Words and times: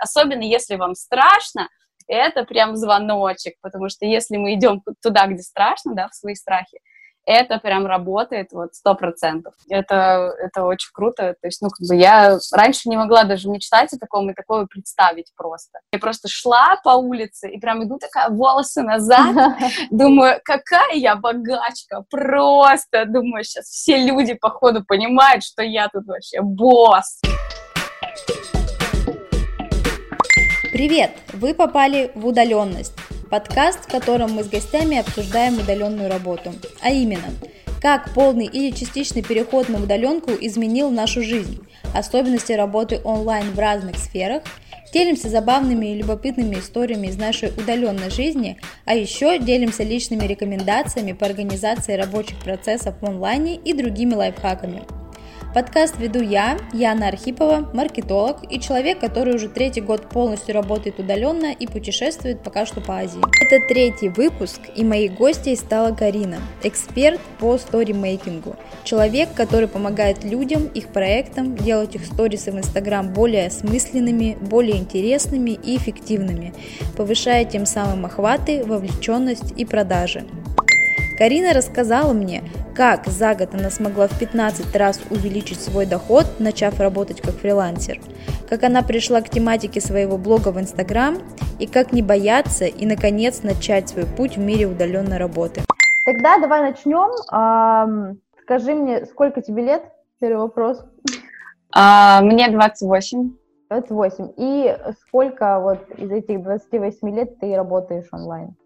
Особенно 0.00 0.42
если 0.42 0.76
вам 0.76 0.94
страшно, 0.94 1.68
это 2.06 2.44
прям 2.44 2.76
звоночек, 2.76 3.54
потому 3.60 3.88
что 3.88 4.04
если 4.04 4.36
мы 4.36 4.54
идем 4.54 4.82
туда, 5.02 5.26
где 5.26 5.42
страшно, 5.42 5.94
да, 5.94 6.08
в 6.08 6.14
свои 6.14 6.34
страхи, 6.34 6.80
это 7.26 7.58
прям 7.58 7.86
работает 7.86 8.48
вот 8.52 8.74
сто 8.74 8.94
процентов. 8.94 9.54
Это, 9.68 10.34
это 10.42 10.64
очень 10.64 10.90
круто. 10.92 11.34
То 11.40 11.46
есть, 11.46 11.60
ну, 11.62 11.68
как 11.68 11.86
бы 11.86 11.94
я 11.94 12.38
раньше 12.52 12.88
не 12.88 12.96
могла 12.96 13.24
даже 13.24 13.48
мечтать 13.48 13.92
о 13.92 13.98
таком 13.98 14.30
и 14.30 14.34
такое 14.34 14.66
представить 14.66 15.30
просто. 15.36 15.78
Я 15.92 15.98
просто 15.98 16.28
шла 16.28 16.76
по 16.82 16.90
улице 16.90 17.50
и 17.50 17.60
прям 17.60 17.84
иду 17.84 17.98
такая, 17.98 18.30
волосы 18.30 18.82
назад, 18.82 19.36
думаю, 19.90 20.40
какая 20.44 20.94
я 20.94 21.14
богачка, 21.16 22.04
просто, 22.10 23.04
думаю, 23.06 23.44
сейчас 23.44 23.66
все 23.66 23.98
люди, 23.98 24.34
походу, 24.34 24.84
понимают, 24.84 25.44
что 25.44 25.62
я 25.62 25.88
тут 25.88 26.06
вообще 26.06 26.40
босс. 26.40 27.20
Привет! 30.72 31.10
Вы 31.32 31.52
попали 31.52 32.12
в 32.14 32.24
удаленность. 32.24 32.92
Подкаст, 33.28 33.86
в 33.86 33.90
котором 33.90 34.34
мы 34.34 34.44
с 34.44 34.48
гостями 34.48 34.98
обсуждаем 34.98 35.58
удаленную 35.58 36.08
работу. 36.08 36.52
А 36.80 36.90
именно, 36.90 37.26
как 37.82 38.14
полный 38.14 38.46
или 38.46 38.70
частичный 38.70 39.22
переход 39.22 39.68
на 39.68 39.82
удаленку 39.82 40.30
изменил 40.40 40.90
нашу 40.90 41.24
жизнь, 41.24 41.58
особенности 41.92 42.52
работы 42.52 43.00
онлайн 43.02 43.50
в 43.50 43.58
разных 43.58 43.96
сферах, 43.98 44.44
делимся 44.92 45.28
забавными 45.28 45.86
и 45.86 45.96
любопытными 45.96 46.54
историями 46.54 47.08
из 47.08 47.16
нашей 47.16 47.48
удаленной 47.48 48.10
жизни, 48.10 48.60
а 48.84 48.94
еще 48.94 49.40
делимся 49.40 49.82
личными 49.82 50.24
рекомендациями 50.24 51.12
по 51.12 51.26
организации 51.26 51.94
рабочих 51.94 52.38
процессов 52.38 52.94
в 53.00 53.04
онлайне 53.04 53.56
и 53.56 53.72
другими 53.72 54.14
лайфхаками. 54.14 54.82
Подкаст 55.52 55.98
веду 55.98 56.22
я, 56.22 56.58
Яна 56.72 57.08
Архипова, 57.08 57.68
маркетолог 57.74 58.36
и 58.48 58.60
человек, 58.60 59.00
который 59.00 59.34
уже 59.34 59.48
третий 59.48 59.80
год 59.80 60.08
полностью 60.08 60.54
работает 60.54 61.00
удаленно 61.00 61.50
и 61.50 61.66
путешествует 61.66 62.40
пока 62.40 62.66
что 62.66 62.80
по 62.80 62.98
Азии. 62.98 63.20
Это 63.44 63.66
третий 63.66 64.10
выпуск, 64.10 64.60
и 64.76 64.84
моей 64.84 65.08
гостьей 65.08 65.56
стала 65.56 65.92
Карина, 65.92 66.36
эксперт 66.62 67.20
по 67.40 67.58
сторимейкингу. 67.58 68.54
Человек, 68.84 69.30
который 69.34 69.66
помогает 69.66 70.22
людям, 70.22 70.66
их 70.66 70.86
проектам 70.92 71.56
делать 71.56 71.96
их 71.96 72.06
сторисы 72.06 72.52
в 72.52 72.56
Инстаграм 72.56 73.12
более 73.12 73.48
осмысленными, 73.48 74.38
более 74.40 74.76
интересными 74.76 75.50
и 75.50 75.76
эффективными, 75.76 76.54
повышая 76.96 77.44
тем 77.44 77.66
самым 77.66 78.06
охваты, 78.06 78.62
вовлеченность 78.64 79.52
и 79.56 79.64
продажи. 79.64 80.24
Карина 81.20 81.52
рассказала 81.52 82.14
мне, 82.14 82.42
как 82.74 83.04
за 83.04 83.34
год 83.34 83.54
она 83.54 83.68
смогла 83.68 84.08
в 84.08 84.18
15 84.18 84.74
раз 84.74 84.98
увеличить 85.10 85.60
свой 85.60 85.84
доход, 85.84 86.24
начав 86.38 86.80
работать 86.80 87.20
как 87.20 87.34
фрилансер, 87.34 88.00
как 88.48 88.62
она 88.62 88.80
пришла 88.80 89.20
к 89.20 89.28
тематике 89.28 89.82
своего 89.82 90.16
блога 90.16 90.48
в 90.48 90.58
Инстаграм 90.58 91.18
и 91.58 91.66
как 91.66 91.92
не 91.92 92.00
бояться 92.00 92.64
и, 92.64 92.86
наконец, 92.86 93.42
начать 93.42 93.90
свой 93.90 94.06
путь 94.06 94.38
в 94.38 94.40
мире 94.40 94.64
удаленной 94.66 95.18
работы. 95.18 95.60
Тогда 96.06 96.38
давай 96.38 96.62
начнем. 96.62 97.10
Скажи 98.40 98.72
мне, 98.72 99.04
сколько 99.04 99.42
тебе 99.42 99.62
лет? 99.62 99.82
Первый 100.20 100.38
вопрос. 100.38 100.82
А, 101.76 102.22
мне 102.22 102.48
28. 102.48 103.30
28. 103.68 104.32
И 104.38 104.74
сколько 105.06 105.60
вот 105.60 105.86
из 105.98 106.10
этих 106.10 106.42
28 106.42 107.14
лет 107.14 107.38
ты 107.40 107.54
работаешь 107.54 108.08
онлайн? 108.10 108.56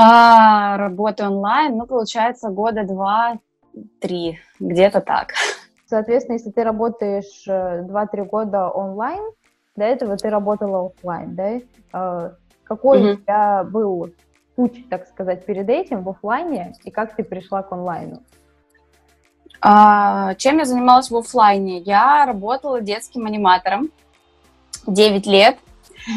А, 0.00 0.76
работы 0.76 1.24
онлайн, 1.24 1.76
ну, 1.76 1.84
получается, 1.84 2.50
года 2.50 2.84
два-три, 2.84 4.38
где-то 4.60 5.00
так. 5.00 5.32
Соответственно, 5.86 6.36
если 6.36 6.52
ты 6.52 6.62
работаешь 6.62 7.44
2-3 7.48 8.08
э, 8.12 8.24
года 8.24 8.68
онлайн, 8.68 9.32
до 9.74 9.84
этого 9.84 10.16
ты 10.16 10.30
работала 10.30 10.86
офлайн, 10.86 11.34
да? 11.34 11.60
А, 11.92 12.32
какой 12.62 13.00
mm-hmm. 13.00 13.12
у 13.12 13.16
тебя 13.16 13.64
был 13.64 14.12
путь, 14.54 14.88
так 14.88 15.08
сказать, 15.08 15.44
перед 15.44 15.68
этим 15.68 16.04
в 16.04 16.10
офлайне, 16.10 16.74
и 16.84 16.92
как 16.92 17.16
ты 17.16 17.24
пришла 17.24 17.64
к 17.64 17.72
онлайну? 17.72 18.22
А, 19.60 20.36
чем 20.36 20.58
я 20.58 20.64
занималась 20.64 21.10
в 21.10 21.16
офлайне? 21.16 21.78
Я 21.78 22.24
работала 22.24 22.80
детским 22.80 23.26
аниматором 23.26 23.90
9 24.86 25.26
лет 25.26 25.56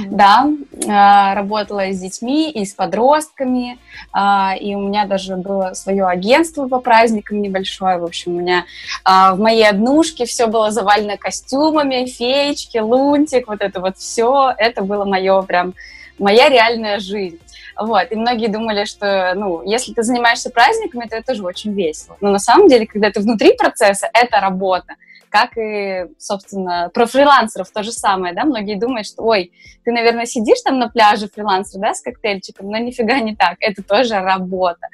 да, 0.08 0.50
а, 0.88 1.36
работала 1.36 1.92
с 1.92 2.00
детьми 2.00 2.52
и 2.52 2.66
с 2.66 2.74
подростками, 2.74 3.80
а, 4.12 4.56
и 4.59 4.75
у 4.75 4.80
меня 4.80 5.06
даже 5.06 5.36
было 5.36 5.74
свое 5.74 6.06
агентство 6.06 6.68
по 6.68 6.80
праздникам 6.80 7.42
небольшое, 7.42 7.97
в 7.97 8.03
общем, 8.03 8.36
у 8.36 8.40
меня 8.40 8.66
а, 9.03 9.36
в 9.36 9.40
моей 9.40 9.68
однушке 9.68 10.25
все 10.25 10.47
было 10.47 10.72
завалено 10.72 11.18
костюмами, 11.18 12.06
феечки, 12.06 12.78
лунтик, 12.78 13.47
вот 13.47 13.62
это 13.62 13.80
вот 13.80 13.97
все, 13.97 14.53
это 14.58 14.81
было 14.84 15.06
мое 15.06 15.41
прям, 15.44 15.74
моя 16.20 16.50
реальная 16.50 17.00
жизнь. 17.00 17.40
Вот, 17.80 18.12
и 18.12 18.16
многие 18.16 18.47
думали, 18.47 18.86
что, 18.86 19.34
ну, 19.36 19.64
если 19.64 19.94
ты 19.94 20.03
занимаешься 20.03 20.50
праздниками, 20.50 21.08
то 21.08 21.16
это 21.16 21.34
же 21.34 21.44
очень 21.44 21.74
весело. 21.74 22.18
Но 22.22 22.30
на 22.30 22.40
самом 22.40 22.68
деле, 22.68 22.86
когда 22.86 23.09
ты 23.09 23.22
внутри 23.22 23.56
процесса, 23.56 24.09
это 24.14 24.40
работа 24.40 24.96
как 25.31 25.58
и, 25.58 26.08
собственно, 26.19 26.92
про 26.94 27.06
фрилансеров 27.06 27.72
то 27.72 27.84
же 27.84 27.92
самое, 27.92 28.36
да, 28.36 28.44
многие 28.44 28.78
думают, 28.78 29.08
что, 29.08 29.24
ой, 29.24 29.52
ты, 29.86 29.92
наверное, 29.92 30.25
сидишь 30.25 30.62
там 30.62 30.78
на 30.78 30.90
пляже 30.90 31.30
фрилансер, 31.30 31.80
да, 31.80 31.94
с 31.94 32.02
коктейльчиком, 32.02 32.69
но 32.69 32.78
нифига 32.78 33.19
не 33.19 33.36
так, 33.36 33.56
это 33.62 33.81
тоже 33.81 34.20
работа, 34.20 34.88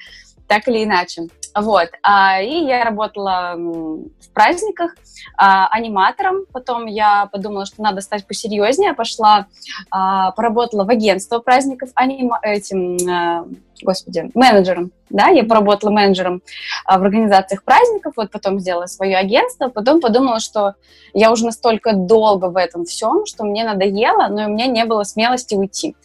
так 0.48 0.68
или 0.68 0.84
иначе. 0.84 1.24
Вот. 1.56 1.90
А, 2.04 2.42
и 2.42 2.66
я 2.66 2.84
работала 2.84 3.56
в 3.56 4.34
праздниках 4.34 4.96
а, 5.36 5.68
аниматором. 5.68 6.46
Потом 6.52 6.86
я 6.86 7.28
подумала, 7.28 7.66
что 7.66 7.82
надо 7.82 8.02
стать 8.02 8.28
посерьезнее. 8.28 8.94
Пошла, 8.94 9.48
а, 9.90 10.32
поработала 10.32 10.84
в 10.84 10.90
агентство 10.90 11.40
праздников 11.40 11.90
анима... 11.96 12.40
этим, 12.42 12.98
а, 13.10 13.46
господи, 13.82 14.30
менеджером. 14.34 14.92
Да, 15.10 15.28
я 15.28 15.44
поработала 15.44 15.90
менеджером 15.90 16.42
в 16.86 17.02
организациях 17.02 17.64
праздников, 17.64 18.14
вот 18.18 18.30
потом 18.30 18.60
сделала 18.60 18.88
свое 18.88 19.16
агентство, 19.16 19.70
потом 19.70 20.02
подумала, 20.02 20.42
что 20.42 20.74
я 21.14 21.32
уже 21.32 21.46
настолько 21.46 21.94
долго 21.94 22.48
в 22.48 22.58
этом 22.58 22.84
всем, 22.84 23.26
что 23.26 23.46
мне 23.46 23.64
надоело, 23.64 24.28
но 24.28 24.46
у 24.46 24.50
меня 24.50 24.66
не 24.66 24.84
было 24.84 25.04
смелости 25.04 25.56
уйти. 25.56 25.96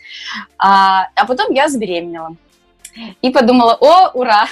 А 0.57 1.09
потом 1.27 1.53
я 1.53 1.69
забеременела. 1.69 2.37
И 3.23 3.31
подумала, 3.31 3.77
о, 3.81 4.11
ура, 4.13 4.47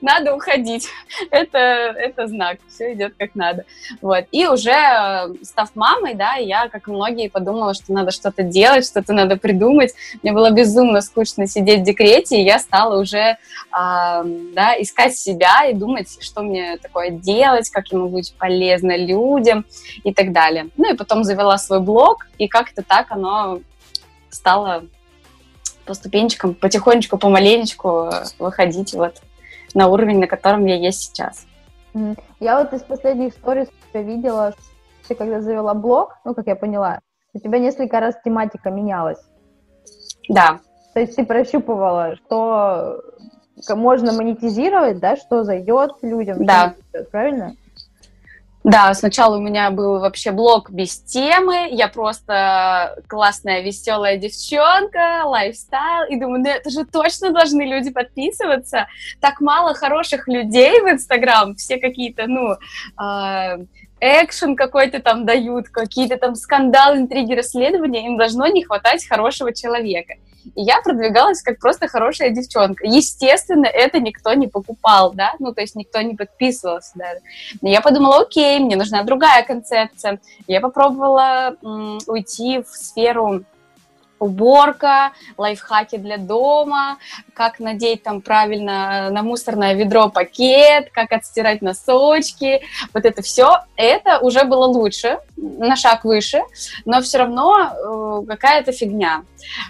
надо 0.00 0.34
уходить. 0.34 0.88
Это, 1.30 1.58
это 1.58 2.26
знак, 2.26 2.58
все 2.68 2.92
идет 2.92 3.14
как 3.18 3.34
надо. 3.34 3.64
Вот. 4.00 4.24
И 4.32 4.46
уже 4.46 4.70
э, 4.70 5.34
став 5.42 5.74
мамой, 5.74 6.14
да, 6.14 6.34
я, 6.34 6.68
как 6.68 6.88
многие, 6.88 7.28
подумала, 7.28 7.74
что 7.74 7.92
надо 7.92 8.10
что-то 8.10 8.42
делать, 8.42 8.86
что-то 8.86 9.12
надо 9.12 9.36
придумать. 9.36 9.92
Мне 10.22 10.32
было 10.32 10.50
безумно 10.50 11.00
скучно 11.00 11.46
сидеть 11.46 11.80
в 11.80 11.84
декрете, 11.84 12.40
и 12.40 12.44
я 12.44 12.58
стала 12.58 13.00
уже 13.00 13.18
э, 13.18 13.36
да, 13.72 14.74
искать 14.78 15.16
себя 15.16 15.66
и 15.66 15.74
думать, 15.74 16.08
что 16.20 16.42
мне 16.42 16.76
такое 16.78 17.10
делать, 17.10 17.70
как 17.70 17.88
я 17.88 17.98
могу 17.98 18.16
быть 18.16 18.34
полезна 18.38 18.96
людям 18.96 19.64
и 20.04 20.12
так 20.12 20.32
далее. 20.32 20.68
Ну 20.76 20.92
и 20.92 20.96
потом 20.96 21.24
завела 21.24 21.58
свой 21.58 21.80
блог, 21.80 22.26
и 22.38 22.48
как-то 22.48 22.82
так 22.82 23.10
оно 23.10 23.60
стало 24.30 24.84
по 25.84 25.94
ступенчикам, 25.94 26.54
потихонечку, 26.54 27.18
помаленечку 27.18 28.10
выходить 28.38 28.94
вот 28.94 29.20
на 29.74 29.88
уровень, 29.88 30.18
на 30.18 30.26
котором 30.26 30.66
я 30.66 30.76
есть 30.76 31.00
сейчас. 31.02 31.46
Я 32.40 32.58
вот 32.58 32.72
из 32.72 32.82
последних 32.82 33.34
историй 33.34 33.66
видела, 33.92 34.52
что 34.52 35.08
ты 35.08 35.14
когда 35.14 35.40
завела 35.40 35.74
блог, 35.74 36.18
ну, 36.24 36.34
как 36.34 36.46
я 36.46 36.56
поняла, 36.56 37.00
у 37.34 37.38
тебя 37.38 37.58
несколько 37.58 38.00
раз 38.00 38.14
тематика 38.24 38.70
менялась. 38.70 39.18
Да. 40.28 40.60
То 40.94 41.00
есть 41.00 41.16
ты 41.16 41.24
прощупывала, 41.24 42.16
что 42.16 43.02
можно 43.74 44.12
монетизировать, 44.12 44.98
да, 45.00 45.16
что 45.16 45.44
зайдет 45.44 45.92
людям, 46.02 46.44
да. 46.44 46.74
Зайдет, 46.92 47.10
правильно? 47.10 47.52
Да, 48.64 48.94
сначала 48.94 49.38
у 49.38 49.40
меня 49.40 49.70
был 49.70 49.98
вообще 49.98 50.30
блог 50.30 50.70
без 50.70 51.00
темы, 51.00 51.68
я 51.70 51.88
просто 51.88 52.96
классная, 53.08 53.60
веселая 53.60 54.16
девчонка, 54.16 55.24
лайфстайл, 55.24 56.08
и 56.08 56.16
думаю, 56.16 56.42
ну 56.42 56.48
это 56.48 56.70
же 56.70 56.84
точно 56.84 57.30
должны 57.30 57.62
люди 57.62 57.90
подписываться. 57.90 58.86
Так 59.20 59.40
мало 59.40 59.74
хороших 59.74 60.28
людей 60.28 60.80
в 60.80 60.88
Инстаграм, 60.88 61.56
все 61.56 61.78
какие-то, 61.78 62.28
ну, 62.28 62.52
э, 63.02 63.64
экшен 63.98 64.54
какой-то 64.54 65.00
там 65.00 65.26
дают, 65.26 65.68
какие-то 65.68 66.16
там 66.16 66.36
скандалы, 66.36 66.98
интриги, 66.98 67.34
расследования, 67.34 68.06
им 68.06 68.16
должно 68.16 68.46
не 68.46 68.62
хватать 68.62 69.04
хорошего 69.08 69.52
человека. 69.52 70.14
И 70.54 70.62
я 70.62 70.80
продвигалась 70.82 71.42
как 71.42 71.58
просто 71.58 71.88
хорошая 71.88 72.30
девчонка. 72.30 72.86
Естественно, 72.86 73.66
это 73.66 74.00
никто 74.00 74.32
не 74.34 74.48
покупал, 74.48 75.12
да, 75.12 75.34
ну, 75.38 75.52
то 75.52 75.60
есть 75.60 75.74
никто 75.74 76.00
не 76.00 76.14
подписывался 76.14 76.92
даже. 76.94 77.20
Но 77.60 77.68
я 77.68 77.80
подумала, 77.80 78.22
окей, 78.22 78.58
мне 78.58 78.76
нужна 78.76 79.02
другая 79.02 79.44
концепция. 79.44 80.20
Я 80.46 80.60
попробовала 80.60 81.56
м, 81.62 81.98
уйти 82.06 82.62
в 82.62 82.68
сферу 82.68 83.44
уборка, 84.22 85.12
лайфхаки 85.36 85.96
для 85.96 86.16
дома, 86.16 86.98
как 87.34 87.58
надеть 87.58 88.02
там 88.02 88.20
правильно 88.20 89.10
на 89.10 89.22
мусорное 89.22 89.74
ведро 89.74 90.08
пакет, 90.08 90.90
как 90.92 91.12
отстирать 91.12 91.62
носочки, 91.62 92.62
вот 92.94 93.04
это 93.04 93.22
все, 93.22 93.58
это 93.76 94.20
уже 94.20 94.44
было 94.44 94.66
лучше, 94.66 95.18
на 95.36 95.76
шаг 95.76 96.04
выше, 96.04 96.42
но 96.84 97.00
все 97.00 97.18
равно 97.18 98.22
э, 98.22 98.26
какая-то 98.28 98.72
фигня. 98.72 99.24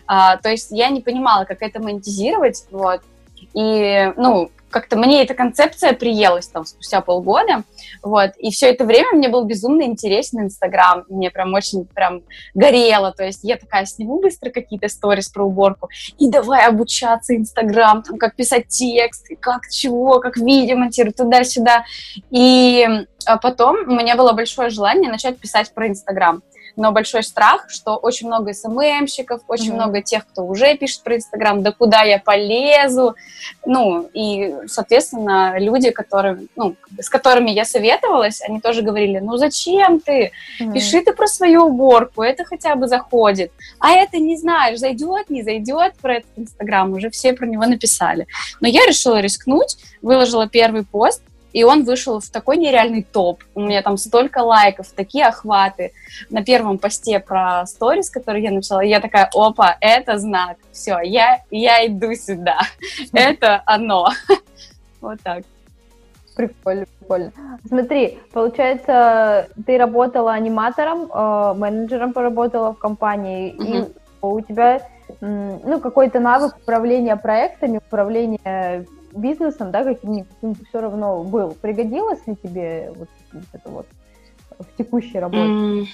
А, 0.06 0.36
то 0.36 0.50
есть 0.50 0.70
я 0.70 0.90
не 0.90 1.00
понимала, 1.00 1.44
как 1.44 1.62
это 1.62 1.80
монетизировать, 1.80 2.64
вот, 2.70 3.00
и, 3.54 4.12
ну, 4.16 4.50
как-то 4.72 4.96
мне 4.96 5.22
эта 5.22 5.34
концепция 5.34 5.92
приелась 5.92 6.48
там 6.48 6.64
спустя 6.64 7.00
полгода, 7.00 7.62
вот, 8.02 8.30
и 8.38 8.50
все 8.50 8.70
это 8.70 8.84
время 8.84 9.12
мне 9.12 9.28
был 9.28 9.44
безумно 9.44 9.82
интересен 9.82 10.40
Инстаграм, 10.40 11.04
мне 11.08 11.30
прям 11.30 11.54
очень 11.54 11.84
прям 11.84 12.22
горело, 12.54 13.12
то 13.12 13.24
есть 13.24 13.40
я 13.44 13.56
такая 13.56 13.86
сниму 13.86 14.20
быстро 14.20 14.50
какие-то 14.50 14.88
сторис 14.88 15.28
про 15.28 15.44
уборку, 15.44 15.88
и 16.18 16.28
давай 16.28 16.66
обучаться 16.66 17.36
Инстаграм, 17.36 18.02
там, 18.02 18.18
как 18.18 18.34
писать 18.34 18.68
текст, 18.68 19.28
как 19.40 19.68
чего, 19.70 20.18
как 20.18 20.36
видео 20.36 20.76
монтировать 20.76 21.16
туда-сюда, 21.16 21.84
и 22.30 22.88
а 23.24 23.36
потом 23.36 23.76
у 23.86 23.94
меня 23.94 24.16
было 24.16 24.32
большое 24.32 24.70
желание 24.70 25.08
начать 25.08 25.38
писать 25.38 25.72
про 25.72 25.86
Инстаграм 25.86 26.42
но 26.76 26.92
большой 26.92 27.22
страх, 27.22 27.66
что 27.68 27.96
очень 27.96 28.26
много 28.26 28.52
СММщиков, 28.52 29.42
очень 29.48 29.70
mm-hmm. 29.70 29.74
много 29.74 30.02
тех, 30.02 30.26
кто 30.26 30.44
уже 30.44 30.76
пишет 30.76 31.02
про 31.02 31.16
Инстаграм, 31.16 31.62
да 31.62 31.72
куда 31.72 32.02
я 32.02 32.18
полезу, 32.18 33.14
ну, 33.64 34.08
и, 34.14 34.54
соответственно, 34.66 35.58
люди, 35.58 35.90
которые, 35.90 36.46
ну, 36.56 36.76
с 36.98 37.08
которыми 37.08 37.50
я 37.50 37.64
советовалась, 37.64 38.40
они 38.42 38.60
тоже 38.60 38.82
говорили, 38.82 39.18
ну, 39.18 39.36
зачем 39.36 40.00
ты? 40.00 40.32
Mm-hmm. 40.60 40.72
Пиши 40.72 41.02
ты 41.02 41.12
про 41.12 41.26
свою 41.26 41.66
уборку, 41.66 42.22
это 42.22 42.44
хотя 42.44 42.74
бы 42.76 42.88
заходит, 42.88 43.52
а 43.78 43.92
это 43.92 44.18
не 44.18 44.36
знаешь, 44.36 44.78
зайдет, 44.78 45.30
не 45.30 45.42
зайдет 45.42 45.94
про 46.00 46.16
этот 46.16 46.30
Инстаграм, 46.36 46.92
уже 46.92 47.10
все 47.10 47.32
про 47.32 47.46
него 47.46 47.64
написали. 47.66 48.26
Но 48.60 48.68
я 48.68 48.86
решила 48.86 49.20
рискнуть, 49.20 49.76
выложила 50.00 50.48
первый 50.48 50.84
пост, 50.84 51.22
и 51.52 51.64
он 51.64 51.84
вышел 51.84 52.20
в 52.20 52.28
такой 52.30 52.56
нереальный 52.56 53.02
топ. 53.02 53.42
У 53.54 53.60
меня 53.60 53.82
там 53.82 53.96
столько 53.96 54.38
лайков, 54.38 54.88
такие 54.88 55.26
охваты. 55.26 55.92
На 56.30 56.44
первом 56.44 56.78
посте 56.78 57.20
про 57.20 57.66
сторис, 57.66 58.10
который 58.10 58.42
я 58.42 58.50
написала, 58.50 58.80
я 58.80 59.00
такая, 59.00 59.30
опа, 59.34 59.76
это 59.80 60.18
знак. 60.18 60.56
Все, 60.72 60.98
я, 61.02 61.40
я 61.50 61.86
иду 61.86 62.14
сюда. 62.14 62.58
Это 63.12 63.62
оно. 63.66 64.08
Вот 65.00 65.20
так. 65.24 65.42
Прикольно, 66.36 66.86
прикольно. 67.00 67.32
Смотри, 67.66 68.20
получается, 68.32 69.48
ты 69.66 69.76
работала 69.76 70.32
аниматором, 70.32 71.10
э, 71.12 71.54
менеджером 71.54 72.12
поработала 72.12 72.72
в 72.72 72.78
компании, 72.78 73.52
угу. 73.52 73.64
и 73.64 73.92
у 74.22 74.40
тебя 74.40 74.80
ну, 75.20 75.80
какой-то 75.80 76.20
навык 76.20 76.56
управления 76.56 77.16
проектами, 77.16 77.78
управления 77.78 78.86
бизнесом, 79.14 79.70
да, 79.70 79.84
каким-нибудь 79.84 80.68
все 80.68 80.80
равно 80.80 81.22
был. 81.22 81.56
Пригодилось 81.60 82.26
ли 82.26 82.36
тебе 82.36 82.92
вот 82.96 83.08
это 83.52 83.68
вот 83.68 83.86
в 84.58 84.76
текущей 84.76 85.18
работе? 85.18 85.42
Mm. 85.44 85.86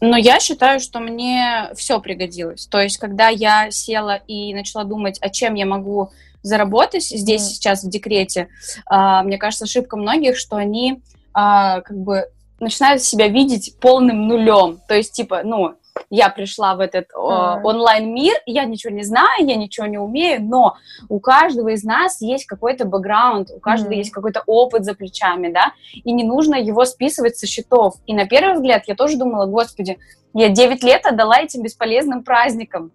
Но 0.00 0.16
я 0.16 0.40
считаю, 0.40 0.80
что 0.80 1.00
мне 1.00 1.70
все 1.74 2.00
пригодилось. 2.00 2.66
То 2.66 2.80
есть, 2.80 2.98
когда 2.98 3.28
я 3.28 3.70
села 3.70 4.20
и 4.26 4.54
начала 4.54 4.84
думать, 4.84 5.18
о 5.20 5.30
чем 5.30 5.54
я 5.54 5.64
могу 5.64 6.10
заработать 6.42 7.04
здесь 7.04 7.42
mm. 7.42 7.46
сейчас 7.46 7.82
в 7.82 7.88
декрете, 7.88 8.48
а, 8.86 9.22
мне 9.22 9.38
кажется, 9.38 9.64
ошибка 9.64 9.96
многих, 9.96 10.36
что 10.36 10.56
они 10.56 11.00
а, 11.32 11.80
как 11.80 11.96
бы 11.96 12.26
начинают 12.60 13.02
себя 13.02 13.28
видеть 13.28 13.76
полным 13.80 14.28
нулем. 14.28 14.80
То 14.86 14.94
есть, 14.94 15.12
типа, 15.12 15.42
ну, 15.44 15.76
я 16.10 16.28
пришла 16.28 16.74
в 16.74 16.80
этот 16.80 17.06
э, 17.10 17.16
онлайн-мир, 17.16 18.34
я 18.46 18.64
ничего 18.64 18.92
не 18.92 19.02
знаю, 19.02 19.46
я 19.46 19.56
ничего 19.56 19.86
не 19.86 19.98
умею, 19.98 20.42
но 20.42 20.76
у 21.08 21.20
каждого 21.20 21.68
из 21.68 21.84
нас 21.84 22.20
есть 22.20 22.46
какой-то 22.46 22.84
бэкграунд, 22.84 23.50
у 23.50 23.60
каждого 23.60 23.92
mm-hmm. 23.92 23.98
есть 23.98 24.10
какой-то 24.10 24.42
опыт 24.46 24.84
за 24.84 24.94
плечами, 24.94 25.52
да, 25.52 25.72
и 25.92 26.12
не 26.12 26.24
нужно 26.24 26.54
его 26.54 26.84
списывать 26.84 27.36
со 27.36 27.46
счетов. 27.46 27.94
И 28.06 28.14
на 28.14 28.26
первый 28.26 28.54
взгляд 28.54 28.84
я 28.86 28.94
тоже 28.94 29.16
думала, 29.16 29.46
господи, 29.46 29.98
я 30.34 30.48
9 30.48 30.82
лет 30.82 31.06
отдала 31.06 31.38
этим 31.38 31.62
бесполезным 31.62 32.22
праздникам, 32.22 32.92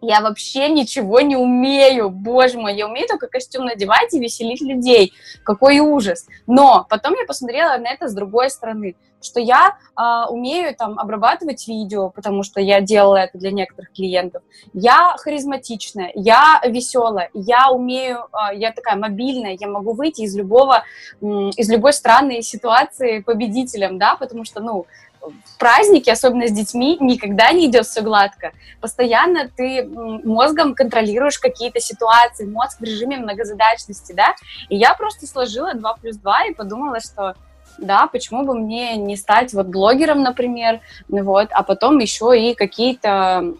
я 0.00 0.20
вообще 0.20 0.68
ничего 0.68 1.20
не 1.20 1.36
умею, 1.36 2.10
боже 2.10 2.58
мой, 2.58 2.76
я 2.76 2.86
умею 2.86 3.08
только 3.08 3.26
костюм 3.26 3.64
надевать 3.64 4.12
и 4.14 4.20
веселить 4.20 4.60
людей, 4.60 5.12
какой 5.44 5.78
ужас. 5.80 6.26
Но 6.46 6.86
потом 6.88 7.14
я 7.14 7.26
посмотрела 7.26 7.76
на 7.78 7.88
это 7.88 8.08
с 8.08 8.14
другой 8.14 8.50
стороны, 8.50 8.96
что 9.20 9.40
я 9.40 9.76
э, 9.96 10.30
умею 10.30 10.74
там 10.76 10.98
обрабатывать 10.98 11.66
видео, 11.66 12.10
потому 12.10 12.42
что 12.42 12.60
я 12.60 12.80
делала 12.80 13.16
это 13.16 13.38
для 13.38 13.50
некоторых 13.50 13.92
клиентов. 13.92 14.42
Я 14.72 15.16
харизматичная, 15.18 16.12
я 16.14 16.60
веселая, 16.64 17.30
я 17.34 17.70
умею, 17.70 18.26
э, 18.32 18.56
я 18.56 18.72
такая 18.72 18.96
мобильная, 18.96 19.56
я 19.58 19.68
могу 19.68 19.92
выйти 19.92 20.22
из 20.22 20.36
любого, 20.36 20.84
э, 21.20 21.26
из 21.56 21.68
любой 21.68 21.92
странной 21.92 22.42
ситуации 22.42 23.20
победителем, 23.20 23.98
да, 23.98 24.16
потому 24.16 24.44
что, 24.44 24.60
ну, 24.60 24.86
в 25.20 25.58
празднике, 25.58 26.12
особенно 26.12 26.46
с 26.46 26.52
детьми, 26.52 26.96
никогда 27.00 27.52
не 27.52 27.66
идет 27.66 27.86
все 27.86 28.00
гладко. 28.00 28.52
Постоянно 28.80 29.48
ты 29.48 29.84
мозгом 29.84 30.74
контролируешь 30.74 31.38
какие-то 31.38 31.80
ситуации, 31.80 32.46
мозг 32.46 32.78
в 32.80 32.84
режиме 32.84 33.16
многозадачности, 33.16 34.12
да. 34.12 34.34
И 34.68 34.76
я 34.76 34.94
просто 34.94 35.26
сложила 35.26 35.74
2 35.74 35.94
плюс 35.94 36.16
2 36.16 36.44
и 36.46 36.54
подумала, 36.54 37.00
что 37.00 37.34
да, 37.78 38.08
почему 38.08 38.44
бы 38.44 38.54
мне 38.54 38.96
не 38.96 39.16
стать 39.16 39.52
вот 39.52 39.66
блогером, 39.66 40.22
например, 40.22 40.80
вот, 41.08 41.48
а 41.52 41.62
потом 41.62 41.98
еще 41.98 42.38
и 42.38 42.54
какие-то 42.54 43.54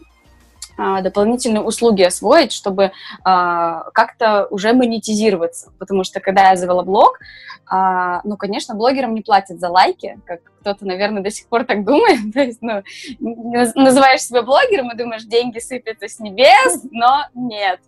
дополнительные 0.79 1.63
услуги 1.63 2.03
освоить, 2.03 2.53
чтобы 2.53 2.93
а, 3.25 3.91
как-то 3.93 4.47
уже 4.51 4.73
монетизироваться. 4.73 5.73
Потому 5.79 6.05
что 6.05 6.21
когда 6.21 6.51
я 6.51 6.57
завела 6.57 6.83
блог, 6.85 7.19
а, 7.67 8.21
ну, 8.25 8.37
конечно, 8.37 8.75
блогерам 8.75 9.15
не 9.15 9.23
платят 9.23 9.61
за 9.61 9.69
лайки, 9.69 10.19
как 10.25 10.41
кто-то, 10.61 10.87
наверное, 10.87 11.23
до 11.23 11.31
сих 11.31 11.49
пор 11.49 11.65
так 11.65 11.85
думает. 11.85 12.33
То 12.35 12.41
есть, 12.41 12.61
ну, 12.63 12.83
называешь 13.21 14.23
себя 14.23 14.43
блогером 14.43 14.93
и 14.93 14.97
думаешь, 14.97 15.25
деньги 15.25 15.59
сыпятся 15.59 16.09
с 16.09 16.19
небес, 16.21 16.83
но 16.91 17.25
нет. 17.35 17.81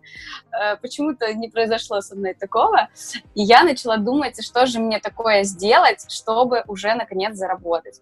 А, 0.50 0.76
почему-то 0.76 1.32
не 1.34 1.48
произошло 1.48 2.00
со 2.00 2.16
мной 2.16 2.34
такого. 2.34 2.88
И 3.34 3.42
я 3.42 3.62
начала 3.62 3.96
думать, 3.96 4.42
что 4.44 4.66
же 4.66 4.80
мне 4.80 4.98
такое 4.98 5.44
сделать, 5.44 6.10
чтобы 6.10 6.64
уже, 6.66 6.94
наконец, 6.94 7.36
заработать. 7.36 8.00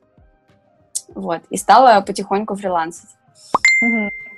Вот. 1.14 1.42
И 1.50 1.56
стала 1.56 2.00
потихоньку 2.00 2.54
фрилансить. 2.54 3.10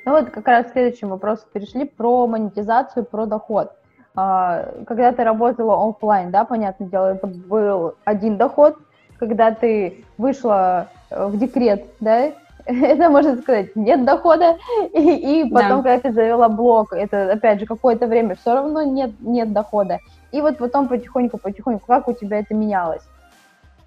Ну 0.05 0.13
вот 0.13 0.31
как 0.31 0.47
раз 0.49 0.67
к 0.67 0.73
следующему 0.73 1.11
вопросу 1.11 1.45
перешли 1.53 1.85
про 1.85 2.27
монетизацию, 2.27 3.05
про 3.05 3.27
доход. 3.27 3.73
А, 4.17 4.67
когда 4.87 5.13
ты 5.13 5.25
работала 5.25 5.89
офлайн, 5.89 6.31
да, 6.31 6.45
понятное 6.45 6.89
дело, 6.89 7.15
это 7.15 7.27
был 7.27 7.95
один 8.05 8.37
доход, 8.37 8.77
когда 9.19 9.53
ты 9.53 10.05
вышла 10.19 10.89
э, 11.11 11.27
в 11.27 11.39
декрет, 11.39 11.85
да, 12.01 12.33
это, 12.67 13.09
можно 13.09 13.37
сказать, 13.37 13.77
нет 13.77 14.05
дохода, 14.05 14.57
и, 14.93 15.43
и 15.43 15.51
потом, 15.51 15.83
да. 15.83 15.95
когда 15.97 16.01
ты 16.01 16.13
завела 16.13 16.49
блог, 16.49 16.93
это, 16.93 17.33
опять 17.33 17.61
же, 17.61 17.67
какое-то 17.67 18.07
время, 18.07 18.35
все 18.35 18.55
равно 18.55 18.83
нет, 18.83 19.13
нет 19.21 19.53
дохода. 19.53 19.99
И 20.33 20.41
вот 20.41 20.59
потом 20.59 20.89
потихоньку-потихоньку, 20.89 21.87
как 21.87 22.09
у 22.09 22.13
тебя 22.13 22.41
это 22.41 22.55
менялось? 22.55 23.03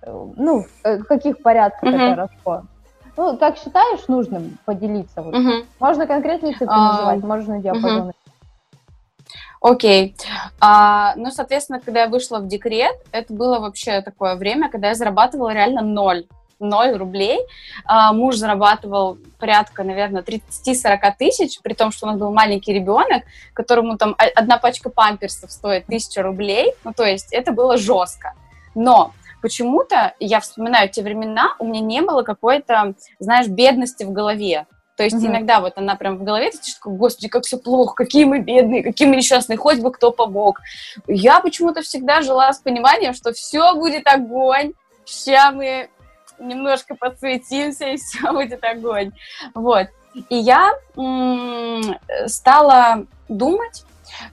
Э, 0.01 0.25
ну, 0.35 0.65
э, 0.83 0.99
в 0.99 1.05
каких 1.05 1.41
порядках 1.41 1.83
угу. 1.83 1.99
это 1.99 2.15
росло? 2.15 2.63
Ну, 3.15 3.37
как 3.37 3.57
считаешь 3.57 4.07
нужным 4.07 4.57
поделиться? 4.65 5.21
Вот. 5.21 5.35
Угу. 5.35 5.51
Можно 5.79 6.07
конкретные 6.07 6.53
цифры 6.53 6.67
а... 6.69 6.93
называть, 6.93 7.23
можно 7.23 7.59
диапазоны. 7.59 8.09
Угу. 8.09 8.13
Окей. 9.63 10.15
А, 10.59 11.13
ну, 11.15 11.31
соответственно, 11.31 11.79
когда 11.79 12.01
я 12.01 12.07
вышла 12.07 12.39
в 12.39 12.47
декрет, 12.47 12.95
это 13.11 13.33
было 13.33 13.59
вообще 13.59 14.01
такое 14.01 14.35
время, 14.35 14.69
когда 14.69 14.89
я 14.89 14.95
зарабатывала 14.95 15.53
реально 15.53 15.81
ноль. 15.81 16.25
ноль 16.59 16.97
рублей. 16.97 17.39
А, 17.85 18.11
муж 18.11 18.35
зарабатывал 18.35 19.17
порядка, 19.39 19.83
наверное, 19.83 20.21
30-40 20.21 21.13
тысяч, 21.17 21.61
при 21.61 21.73
том, 21.75 21.93
что 21.93 22.07
у 22.07 22.09
нас 22.09 22.19
был 22.19 22.33
маленький 22.33 22.73
ребенок, 22.73 23.23
которому 23.53 23.97
там 23.97 24.17
одна 24.35 24.57
пачка 24.57 24.89
памперсов 24.89 25.49
стоит 25.49 25.85
тысяча 25.85 26.23
рублей. 26.23 26.73
Ну, 26.83 26.91
то 26.91 27.05
есть 27.05 27.31
это 27.31 27.53
было 27.53 27.77
жестко. 27.77 28.33
Но 28.75 29.13
почему-то, 29.43 30.13
я 30.21 30.39
вспоминаю 30.39 30.89
те 30.89 31.03
времена, 31.03 31.55
у 31.59 31.65
меня 31.65 31.81
не 31.81 32.01
было 32.01 32.23
какой-то, 32.23 32.95
знаешь, 33.19 33.47
бедности 33.47 34.05
в 34.05 34.13
голове. 34.13 34.65
То 34.95 35.03
есть 35.03 35.17
mm-hmm. 35.17 35.27
иногда 35.27 35.59
вот 35.59 35.73
она 35.75 35.95
прям 35.95 36.17
в 36.17 36.23
голове, 36.23 36.51
ты 36.51 36.59
такой, 36.73 36.95
господи, 36.95 37.27
как 37.27 37.43
все 37.43 37.57
плохо, 37.57 37.93
какие 37.93 38.23
мы 38.23 38.39
бедные, 38.39 38.83
какие 38.83 39.05
мы 39.05 39.17
несчастные, 39.17 39.57
хоть 39.57 39.79
бы 39.79 39.91
кто 39.91 40.11
помог. 40.11 40.61
Я 41.07 41.41
почему-то 41.41 41.81
всегда 41.81 42.21
жила 42.21 42.53
с 42.53 42.59
пониманием, 42.59 43.13
что 43.13 43.33
все 43.33 43.75
будет 43.75 44.07
огонь, 44.07 44.73
сейчас 45.03 45.53
мы 45.53 45.89
немножко 46.39 46.95
подсветимся, 46.95 47.85
и 47.89 47.97
все 47.97 48.31
будет 48.31 48.63
огонь. 48.63 49.11
Вот. 49.53 49.87
И 50.29 50.35
я 50.37 50.71
м- 50.95 51.97
стала 52.27 53.05
думать, 53.27 53.83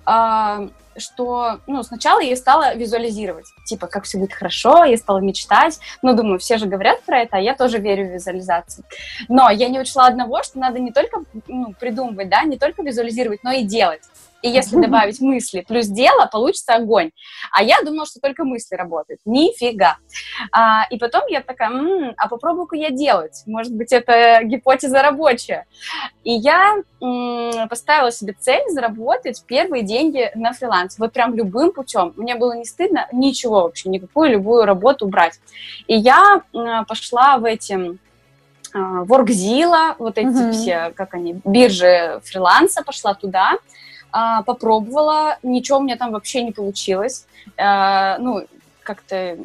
э, 0.06 0.68
что, 1.00 1.60
ну, 1.66 1.82
сначала 1.82 2.20
я 2.20 2.36
стала 2.36 2.74
визуализировать, 2.74 3.46
типа, 3.64 3.86
как 3.86 4.04
все 4.04 4.18
будет 4.18 4.32
хорошо, 4.32 4.84
я 4.84 4.96
стала 4.96 5.18
мечтать, 5.18 5.78
ну, 6.02 6.14
думаю, 6.14 6.38
все 6.38 6.58
же 6.58 6.66
говорят 6.66 7.02
про 7.02 7.20
это, 7.20 7.36
а 7.36 7.40
я 7.40 7.54
тоже 7.54 7.78
верю 7.78 8.08
в 8.08 8.12
визуализацию. 8.12 8.84
Но 9.28 9.50
я 9.50 9.68
не 9.68 9.80
учла 9.80 10.06
одного, 10.06 10.42
что 10.42 10.58
надо 10.58 10.78
не 10.78 10.92
только 10.92 11.22
ну, 11.46 11.74
придумывать, 11.78 12.28
да, 12.28 12.42
не 12.42 12.58
только 12.58 12.82
визуализировать, 12.82 13.42
но 13.42 13.52
и 13.52 13.64
делать. 13.64 14.02
И 14.42 14.48
если 14.48 14.80
добавить 14.80 15.20
мысли 15.20 15.64
плюс 15.66 15.86
дело, 15.86 16.26
получится 16.26 16.74
огонь. 16.74 17.10
А 17.52 17.62
я 17.62 17.82
думала, 17.82 18.06
что 18.06 18.20
только 18.20 18.44
мысли 18.44 18.74
работают. 18.74 19.20
Нифига. 19.24 19.98
А, 20.52 20.84
и 20.90 20.98
потом 20.98 21.22
я 21.28 21.42
такая, 21.42 21.70
м-м, 21.70 22.14
а 22.16 22.28
попробую-ка 22.28 22.76
я 22.76 22.90
делать. 22.90 23.42
Может 23.46 23.74
быть, 23.74 23.92
это 23.92 24.40
гипотеза 24.44 25.02
рабочая. 25.02 25.66
И 26.24 26.32
я 26.32 26.76
м- 27.00 27.68
поставила 27.68 28.10
себе 28.10 28.34
цель 28.38 28.62
заработать 28.70 29.44
первые 29.46 29.82
деньги 29.82 30.30
на 30.34 30.52
фрилансе. 30.52 30.96
Вот 30.98 31.12
прям 31.12 31.34
любым 31.34 31.72
путем. 31.72 32.14
Мне 32.16 32.34
было 32.34 32.54
не 32.54 32.64
стыдно 32.64 33.06
ничего 33.12 33.62
вообще, 33.62 33.88
никакую 33.88 34.30
любую 34.30 34.64
работу 34.64 35.06
брать. 35.06 35.38
И 35.86 35.96
я 35.96 36.42
м- 36.54 36.84
пошла 36.86 37.38
в 37.38 37.44
эти 37.44 37.98
Воркзила, 38.72 39.96
вот 39.98 40.16
эти 40.16 40.28
mm-hmm. 40.28 40.52
все, 40.52 40.92
как 40.94 41.14
они, 41.14 41.40
биржи 41.44 42.20
фриланса, 42.24 42.82
пошла 42.82 43.14
туда, 43.14 43.58
а, 44.12 44.42
попробовала, 44.42 45.38
ничего 45.42 45.78
у 45.78 45.82
меня 45.82 45.96
там 45.96 46.12
вообще 46.12 46.42
не 46.42 46.52
получилось. 46.52 47.26
А, 47.56 48.18
ну, 48.18 48.46
как-то 48.82 49.38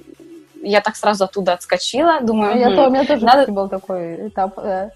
я 0.62 0.81
так 0.81 0.95
сразу 0.95 1.25
оттуда 1.25 1.53
отскочила, 1.53 2.22
думаю, 2.22 2.57
я, 2.57 2.75
то, 2.75 2.88
у 2.88 2.89
меня 2.89 3.05
тоже 3.05 3.25
надо... 3.25 3.51
был 3.51 3.69
такой 3.69 4.29
этап. 4.29 4.55
Да. 4.55 4.91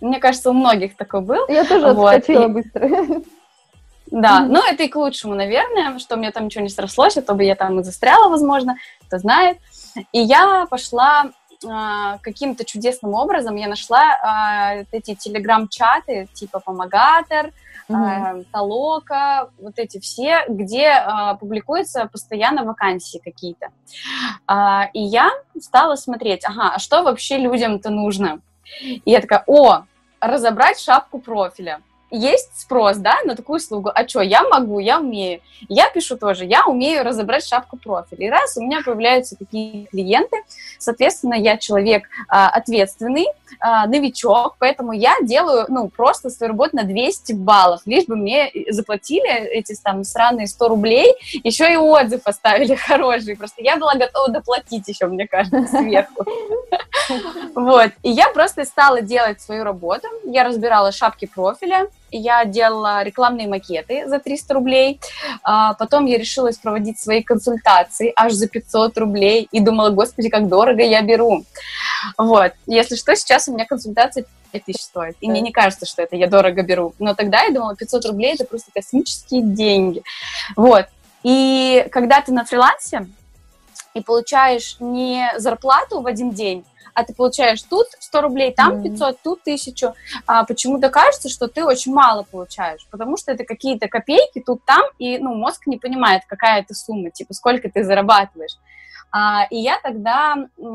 Мне 0.00 0.18
кажется, 0.18 0.50
у 0.50 0.52
многих 0.52 0.96
такой 0.96 1.22
был. 1.22 1.46
Я 1.48 1.64
тоже 1.64 1.92
вот. 1.92 2.14
отскочила 2.14 2.44
и... 2.44 2.48
быстро. 2.48 2.90
Да, 4.10 4.42
mm-hmm. 4.42 4.48
ну 4.48 4.62
это 4.62 4.82
и 4.82 4.88
к 4.88 4.96
лучшему, 4.96 5.34
наверное, 5.34 5.98
что 5.98 6.16
мне 6.16 6.30
там 6.30 6.44
ничего 6.44 6.62
не 6.62 6.68
срослось, 6.68 7.16
а 7.16 7.22
то 7.22 7.34
бы 7.34 7.42
я 7.42 7.56
там 7.56 7.80
и 7.80 7.82
застряла, 7.82 8.28
возможно, 8.28 8.76
кто 9.06 9.18
знает. 9.18 9.58
И 10.12 10.20
я 10.20 10.66
пошла 10.66 11.30
а, 11.66 12.18
каким-то 12.18 12.64
чудесным 12.64 13.14
образом, 13.14 13.56
я 13.56 13.66
нашла 13.66 14.02
а, 14.22 14.74
эти 14.92 15.14
телеграм-чаты 15.14 16.28
типа 16.34 16.60
Помогатор, 16.60 17.50
mm-hmm. 17.88 18.46
Толока, 18.52 19.50
вот 19.58 19.78
эти 19.78 19.98
все, 19.98 20.44
где 20.48 20.88
а, 20.88 21.34
публикуются 21.34 22.06
постоянно 22.06 22.64
вакансии 22.64 23.20
какие-то. 23.22 23.68
А, 24.46 24.88
и 24.92 25.00
я 25.00 25.30
стала 25.60 25.96
смотреть, 25.96 26.44
ага, 26.44 26.72
а 26.74 26.78
что 26.78 27.02
вообще 27.02 27.38
людям-то 27.38 27.90
нужно? 27.90 28.40
И 28.80 29.02
я 29.04 29.20
такая, 29.20 29.44
о, 29.46 29.84
разобрать 30.20 30.78
шапку 30.80 31.18
профиля 31.18 31.80
есть 32.14 32.60
спрос, 32.60 32.96
да, 32.98 33.16
на 33.24 33.34
такую 33.34 33.56
услугу. 33.56 33.90
А 33.94 34.06
что, 34.06 34.20
я 34.20 34.42
могу, 34.42 34.78
я 34.78 35.00
умею. 35.00 35.40
Я 35.68 35.88
пишу 35.90 36.16
тоже, 36.16 36.44
я 36.44 36.64
умею 36.66 37.04
разобрать 37.04 37.46
шапку 37.46 37.76
профиля. 37.76 38.26
И 38.26 38.30
раз 38.30 38.56
у 38.56 38.62
меня 38.62 38.82
появляются 38.82 39.36
такие 39.36 39.86
клиенты, 39.86 40.36
соответственно, 40.78 41.34
я 41.34 41.56
человек 41.56 42.04
а, 42.28 42.48
ответственный, 42.48 43.26
а, 43.60 43.86
новичок, 43.86 44.56
поэтому 44.58 44.92
я 44.92 45.16
делаю, 45.22 45.66
ну, 45.68 45.88
просто 45.88 46.30
свою 46.30 46.52
работу 46.52 46.76
на 46.76 46.84
200 46.84 47.32
баллов, 47.32 47.82
лишь 47.86 48.06
бы 48.06 48.16
мне 48.16 48.50
заплатили 48.70 49.30
эти 49.48 49.74
там 49.82 50.04
сраные 50.04 50.46
100 50.46 50.68
рублей, 50.68 51.14
еще 51.42 51.72
и 51.72 51.76
отзыв 51.76 52.22
оставили 52.24 52.74
хороший. 52.88 53.36
Просто 53.36 53.62
я 53.62 53.76
была 53.76 53.94
готова 53.94 54.28
доплатить 54.28 54.88
еще, 54.88 55.06
мне 55.06 55.26
кажется, 55.26 55.66
сверху. 55.66 56.24
Вот. 57.54 57.90
И 58.02 58.10
я 58.10 58.30
просто 58.30 58.64
стала 58.64 59.02
делать 59.02 59.40
свою 59.40 59.62
работу. 59.64 60.08
Я 60.24 60.44
разбирала 60.44 60.90
шапки 60.90 61.26
профиля, 61.26 61.88
я 62.16 62.44
делала 62.44 63.02
рекламные 63.02 63.48
макеты 63.48 64.06
за 64.06 64.18
300 64.18 64.54
рублей, 64.54 65.00
а 65.42 65.74
потом 65.74 66.06
я 66.06 66.18
решилась 66.18 66.56
проводить 66.58 67.00
свои 67.00 67.22
консультации 67.22 68.12
аж 68.16 68.32
за 68.32 68.48
500 68.48 68.96
рублей 68.98 69.48
и 69.50 69.60
думала, 69.60 69.90
господи, 69.90 70.28
как 70.28 70.48
дорого 70.48 70.82
я 70.82 71.02
беру. 71.02 71.44
Вот, 72.18 72.52
если 72.66 72.96
что, 72.96 73.16
сейчас 73.16 73.48
у 73.48 73.54
меня 73.54 73.66
консультация 73.66 74.26
5000 74.52 74.80
стоит, 74.80 75.16
и 75.20 75.28
мне 75.28 75.40
не 75.40 75.52
кажется, 75.52 75.86
что 75.86 76.02
это 76.02 76.16
я 76.16 76.28
дорого 76.28 76.62
беру, 76.62 76.94
но 76.98 77.14
тогда 77.14 77.42
я 77.42 77.50
думала, 77.50 77.74
500 77.74 78.06
рублей 78.06 78.34
это 78.34 78.44
просто 78.44 78.70
космические 78.72 79.42
деньги. 79.42 80.02
Вот, 80.56 80.86
и 81.22 81.86
когда 81.90 82.20
ты 82.20 82.32
на 82.32 82.44
фрилансе 82.44 83.06
и 83.94 84.00
получаешь 84.00 84.76
не 84.80 85.32
зарплату 85.38 86.00
в 86.00 86.06
один 86.06 86.30
день, 86.30 86.64
а 86.94 87.04
ты 87.04 87.12
получаешь 87.12 87.62
тут 87.62 87.86
100 87.98 88.20
рублей, 88.20 88.52
там 88.52 88.82
500, 88.82 89.18
тут 89.22 89.40
1000. 89.42 89.94
А 90.26 90.44
почему-то 90.44 90.88
кажется, 90.88 91.28
что 91.28 91.48
ты 91.48 91.64
очень 91.64 91.92
мало 91.92 92.22
получаешь, 92.22 92.86
потому 92.90 93.16
что 93.16 93.32
это 93.32 93.44
какие-то 93.44 93.88
копейки 93.88 94.40
тут-там, 94.40 94.82
и 94.98 95.18
ну, 95.18 95.34
мозг 95.34 95.66
не 95.66 95.76
понимает, 95.76 96.22
какая 96.28 96.60
это 96.60 96.74
сумма, 96.74 97.10
типа 97.10 97.34
сколько 97.34 97.68
ты 97.68 97.84
зарабатываешь. 97.84 98.56
А, 99.10 99.46
и 99.50 99.58
я 99.58 99.78
тогда 99.80 100.34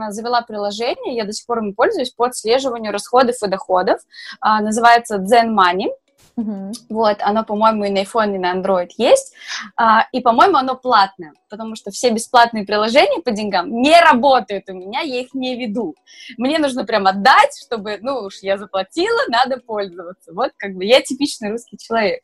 завела 0.10 0.42
приложение, 0.42 1.16
я 1.16 1.26
до 1.26 1.34
сих 1.34 1.46
пор 1.46 1.60
им 1.60 1.74
пользуюсь 1.74 2.12
по 2.12 2.26
отслеживанию 2.26 2.94
расходов 2.94 3.36
и 3.44 3.48
доходов. 3.48 4.00
А, 4.40 4.62
называется 4.62 5.18
Zen 5.18 5.54
Money. 5.54 5.90
Uh-huh. 6.40 6.72
Вот, 6.90 7.18
оно, 7.22 7.44
по-моему, 7.44 7.84
и 7.84 7.90
на 7.90 8.04
iPhone, 8.04 8.36
и 8.36 8.38
на 8.38 8.56
Android 8.56 8.90
есть. 8.98 9.34
А, 9.76 10.08
и, 10.12 10.22
по-моему, 10.22 10.58
оно 10.58 10.76
платное, 10.76 11.34
потому 11.50 11.76
что 11.76 11.92
все 11.92 12.12
бесплатные 12.12 12.66
приложения 12.66 13.22
по 13.22 13.32
деньгам 13.32 13.70
не 13.82 14.00
работают 14.00 14.70
у 14.70 14.74
меня, 14.74 15.02
я 15.02 15.22
их 15.22 15.34
не 15.34 15.60
веду. 15.60 15.96
Мне 16.38 16.60
нужно 16.60 16.86
прям 16.86 17.08
отдать, 17.08 17.60
чтобы, 17.62 17.98
ну 18.02 18.20
уж 18.20 18.40
я 18.42 18.58
заплатила, 18.58 19.20
надо 19.28 19.58
пользоваться. 19.58 20.34
Вот 20.34 20.52
как 20.58 20.76
бы 20.76 20.86
я 20.86 21.02
типичный 21.02 21.52
русский 21.52 21.78
человек. 21.78 22.22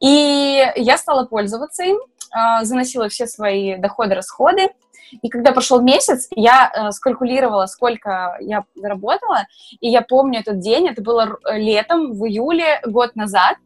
И 0.00 0.64
я 0.76 0.98
стала 0.98 1.26
пользоваться 1.26 1.84
им, 1.84 1.98
а, 2.32 2.64
заносила 2.64 3.08
все 3.08 3.26
свои 3.26 3.76
доходы-расходы, 3.76 4.70
и 5.22 5.28
когда 5.28 5.52
прошел 5.52 5.80
месяц, 5.80 6.28
я 6.34 6.70
э, 6.74 6.90
скалькулировала, 6.92 7.66
сколько 7.66 8.36
я 8.40 8.64
заработала, 8.74 9.46
и 9.80 9.88
я 9.88 10.02
помню 10.02 10.40
этот 10.40 10.60
день, 10.60 10.88
это 10.88 11.02
было 11.02 11.38
летом, 11.52 12.12
в 12.12 12.26
июле, 12.26 12.80
год 12.86 13.16
назад, 13.16 13.56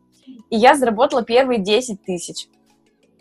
и 0.50 0.57
я 0.57 0.75
заработала 0.75 1.23
первые 1.23 1.61
10 1.61 2.02
тысяч. 2.02 2.49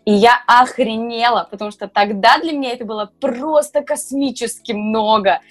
И 0.05 0.13
я 0.13 0.41
охренела, 0.48 1.48
потому 1.51 1.72
что 1.72 1.89
тогда 1.89 2.39
для 2.39 2.53
меня 2.53 2.72
это 2.72 2.86
было 2.86 3.12
просто 3.19 3.81
космически 3.81 4.72
много 4.72 5.41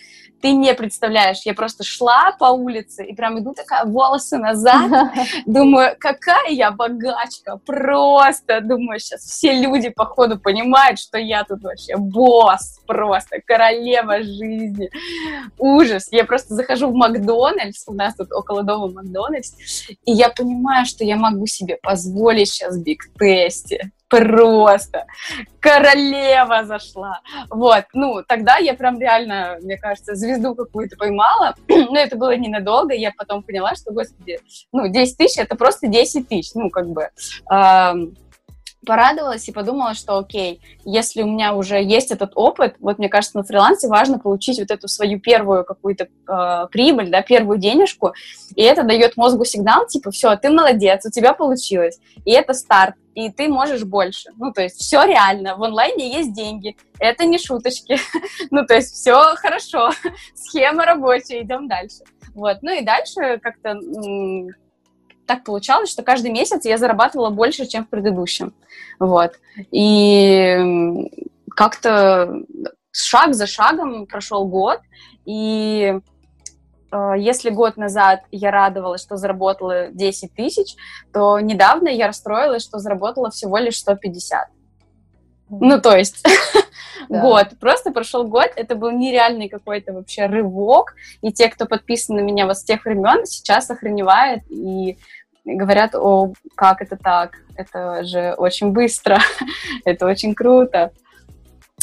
ты 0.40 0.52
не 0.52 0.75
представляешь, 0.75 1.43
я 1.45 1.55
просто 1.55 1.85
шла 1.85 2.33
по 2.38 2.47
улице 2.47 3.05
и 3.05 3.14
прям 3.14 3.38
иду 3.38 3.52
такая, 3.55 3.85
волосы 3.85 4.38
назад, 4.38 4.90
думаю, 5.47 5.97
какая 5.99 6.50
я 6.50 6.71
богачка, 6.71 7.57
просто, 7.64 8.61
думаю, 8.61 8.99
сейчас 8.99 9.23
все 9.23 9.52
люди, 9.52 9.88
походу, 9.88 10.38
понимают, 10.38 10.99
что 10.99 11.19
я 11.19 11.45
тут 11.45 11.62
вообще 11.62 11.97
босс, 11.97 12.81
просто 12.87 13.40
королева 13.45 14.23
жизни, 14.23 14.90
ужас, 15.59 16.09
я 16.11 16.25
просто 16.25 16.55
захожу 16.55 16.90
в 16.90 16.95
Макдональдс, 16.95 17.85
у 17.87 17.95
нас 17.95 18.14
тут 18.14 18.33
около 18.33 18.62
дома 18.62 18.93
Макдональдс, 18.93 19.52
и 19.88 20.12
я 20.12 20.28
понимаю, 20.28 20.87
что 20.87 21.05
я 21.05 21.16
могу 21.16 21.47
себе 21.47 21.78
позволить 21.83 22.50
сейчас 22.50 22.78
биг 22.78 23.05
тесте, 23.19 23.90
просто 24.09 25.07
королева 25.61 26.65
зашла. 26.65 27.21
Вот, 27.51 27.85
ну, 27.93 28.23
тогда 28.27 28.57
я 28.59 28.75
прям 28.75 29.01
реально, 29.01 29.59
мне 29.63 29.77
кажется, 29.77 30.15
звезду 30.15 30.55
какую-то 30.55 30.97
поймала, 30.97 31.55
но 31.69 31.99
это 31.99 32.17
было 32.17 32.37
ненадолго, 32.37 32.95
я 32.95 33.13
потом 33.17 33.43
поняла, 33.43 33.75
что, 33.75 33.93
господи, 33.93 34.39
ну, 34.73 34.89
10 34.89 35.17
тысяч— 35.17 35.39
это 35.39 35.57
просто 35.57 35.89
10 35.89 36.29
тысяч, 36.29 36.55
ну, 36.55 36.71
как 36.71 36.89
бы, 36.89 37.09
э, 37.51 37.95
порадовалась 38.87 39.47
и 39.49 39.52
подумала, 39.52 39.95
что 39.95 40.16
окей, 40.16 40.61
если 40.85 41.23
у 41.23 41.26
меня 41.26 41.55
уже 41.55 41.83
есть 41.83 42.11
этот 42.11 42.33
опыт, 42.35 42.76
вот 42.81 42.99
мне 42.99 43.11
кажется, 43.11 43.37
на 43.37 43.45
фрилансе 43.45 43.88
важно 43.88 44.19
получить 44.19 44.59
вот 44.59 44.71
эту 44.71 44.88
свою 44.88 45.21
первую 45.21 45.64
какую-то 45.64 46.07
э, 46.07 46.66
прибыль, 46.71 47.11
да, 47.11 47.21
первую 47.21 47.59
денежку, 47.59 48.14
и 48.55 48.62
это 48.62 48.85
дает 48.85 49.19
мозгу 49.19 49.45
сигнал, 49.45 49.87
типа, 49.87 50.11
все, 50.11 50.35
ты 50.37 50.49
молодец, 50.49 51.05
у 51.05 51.11
тебя 51.11 51.35
получилось, 51.35 51.99
и 52.25 52.31
это 52.31 52.55
старт, 52.55 52.95
и 53.14 53.31
ты 53.31 53.49
можешь 53.49 53.85
больше. 53.85 54.31
Ну, 54.37 54.52
то 54.52 54.62
есть 54.62 54.76
все 54.81 55.05
реально, 55.05 55.57
в 55.57 55.64
онлайне 55.64 56.11
есть 56.11 56.33
деньги, 56.33 56.76
это 56.99 57.26
не 57.26 57.38
шуточки, 57.38 57.99
ну, 58.50 58.64
то 58.64 58.75
есть 58.75 58.95
все 58.95 59.35
хорошо, 59.37 59.90
схема 60.35 60.87
рабочая, 60.87 61.43
идем 61.43 61.69
дальше. 61.69 62.05
Вот, 62.35 62.59
ну 62.62 62.73
и 62.73 62.85
дальше 62.85 63.38
как-то 63.43 63.81
так 65.26 65.45
получалось, 65.45 65.90
что 65.90 66.02
каждый 66.02 66.30
месяц 66.30 66.64
я 66.64 66.78
зарабатывала 66.78 67.30
больше, 67.30 67.66
чем 67.66 67.85
в 67.85 67.88
предыдущем. 67.88 68.54
Вот. 68.99 69.38
И 69.71 71.11
как-то 71.50 72.42
шаг 72.92 73.35
за 73.35 73.47
шагом 73.47 74.06
прошел 74.06 74.47
год, 74.47 74.80
и 75.25 75.99
э, 76.92 77.12
если 77.18 77.50
год 77.50 77.76
назад 77.76 78.21
я 78.30 78.50
радовалась, 78.50 79.02
что 79.02 79.16
заработала 79.16 79.88
10 79.88 80.35
тысяч, 80.35 80.76
то 81.12 81.38
недавно 81.40 81.88
я 81.88 82.06
расстроилась, 82.06 82.62
что 82.62 82.78
заработала 82.78 83.30
всего 83.30 83.59
лишь 83.59 83.78
150. 83.78 84.49
Ну, 85.49 85.80
то 85.80 85.97
есть 85.97 86.25
да. 87.09 87.21
год, 87.21 87.49
просто 87.61 87.91
прошел 87.91 88.27
год, 88.27 88.51
это 88.57 88.75
был 88.75 88.91
нереальный 88.91 89.49
какой-то 89.49 89.93
вообще 89.93 90.27
рывок, 90.27 90.95
и 91.23 91.33
те, 91.33 91.49
кто 91.49 91.67
подписан 91.67 92.17
на 92.17 92.21
меня 92.21 92.47
вот 92.47 92.59
с 92.59 92.65
тех 92.65 92.85
времен, 92.85 93.27
сейчас 93.27 93.71
охреневают 93.71 94.43
и 94.49 94.99
говорят, 95.45 95.95
о, 95.95 96.33
как 96.55 96.83
это 96.83 96.97
так, 96.97 97.37
это 97.57 98.05
же 98.05 98.35
очень 98.37 98.73
быстро, 98.73 99.19
это 99.85 100.07
очень 100.07 100.35
круто. 100.35 100.93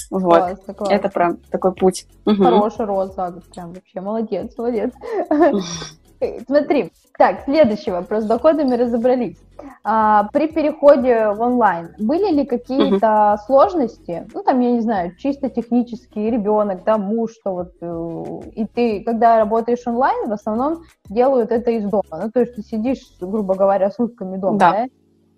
Вот, 0.09 0.37
классно, 0.37 0.73
классно. 0.73 0.93
это 0.93 1.09
прям 1.09 1.37
такой 1.49 1.73
путь. 1.73 2.05
Хороший 2.25 2.85
рост 2.85 3.15
прям 3.15 3.73
вообще 3.73 4.01
молодец, 4.01 4.53
молодец. 4.57 4.91
Смотри, 6.45 6.91
так, 7.17 7.43
следующий 7.45 7.91
вопрос. 7.91 8.23
С 8.23 8.27
доходами 8.27 8.75
разобрались. 8.75 9.37
А, 9.83 10.29
при 10.33 10.47
переходе 10.47 11.29
в 11.29 11.41
онлайн 11.41 11.89
были 11.99 12.31
ли 12.31 12.45
какие-то 12.45 13.05
uh-huh. 13.05 13.37
сложности? 13.45 14.27
Ну, 14.33 14.43
там, 14.43 14.59
я 14.59 14.71
не 14.71 14.81
знаю, 14.81 15.15
чисто 15.17 15.49
технические, 15.49 16.31
ребенок, 16.31 16.83
да, 16.83 16.97
муж, 16.97 17.31
что 17.33 17.53
вот, 17.53 17.73
э, 17.81 18.49
и 18.55 18.65
ты, 18.65 19.03
когда 19.03 19.37
работаешь 19.37 19.85
онлайн, 19.85 20.27
в 20.27 20.33
основном 20.33 20.83
делают 21.09 21.51
это 21.51 21.71
из 21.71 21.83
дома. 21.83 22.03
Ну, 22.11 22.31
то 22.31 22.39
есть 22.39 22.55
ты 22.55 22.61
сидишь, 22.61 23.01
грубо 23.21 23.55
говоря, 23.55 23.91
сутками 23.91 24.37
дома, 24.37 24.57
да? 24.57 24.71
да? 24.71 24.85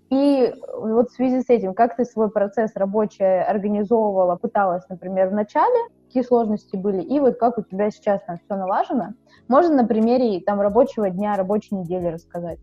И 0.09 0.53
вот 0.77 1.09
в 1.09 1.15
связи 1.15 1.41
с 1.41 1.49
этим, 1.49 1.73
как 1.73 1.95
ты 1.95 2.05
свой 2.05 2.29
процесс 2.29 2.71
рабочий 2.75 3.41
организовывала, 3.41 4.35
пыталась, 4.35 4.83
например, 4.87 5.29
в 5.29 5.33
начале, 5.33 5.89
какие 6.15 6.27
сложности 6.27 6.77
были, 6.77 7.01
и 7.01 7.19
вот 7.19 7.37
как 7.37 7.57
у 7.57 7.61
тебя 7.61 7.91
сейчас 7.91 8.21
там 8.25 8.37
все 8.37 8.55
налажено? 8.55 9.09
Можно 9.49 9.75
на 9.75 9.85
примере 9.85 10.39
там 10.39 10.61
рабочего 10.61 11.09
дня, 11.09 11.35
рабочей 11.35 11.75
недели 11.75 12.07
рассказать? 12.07 12.57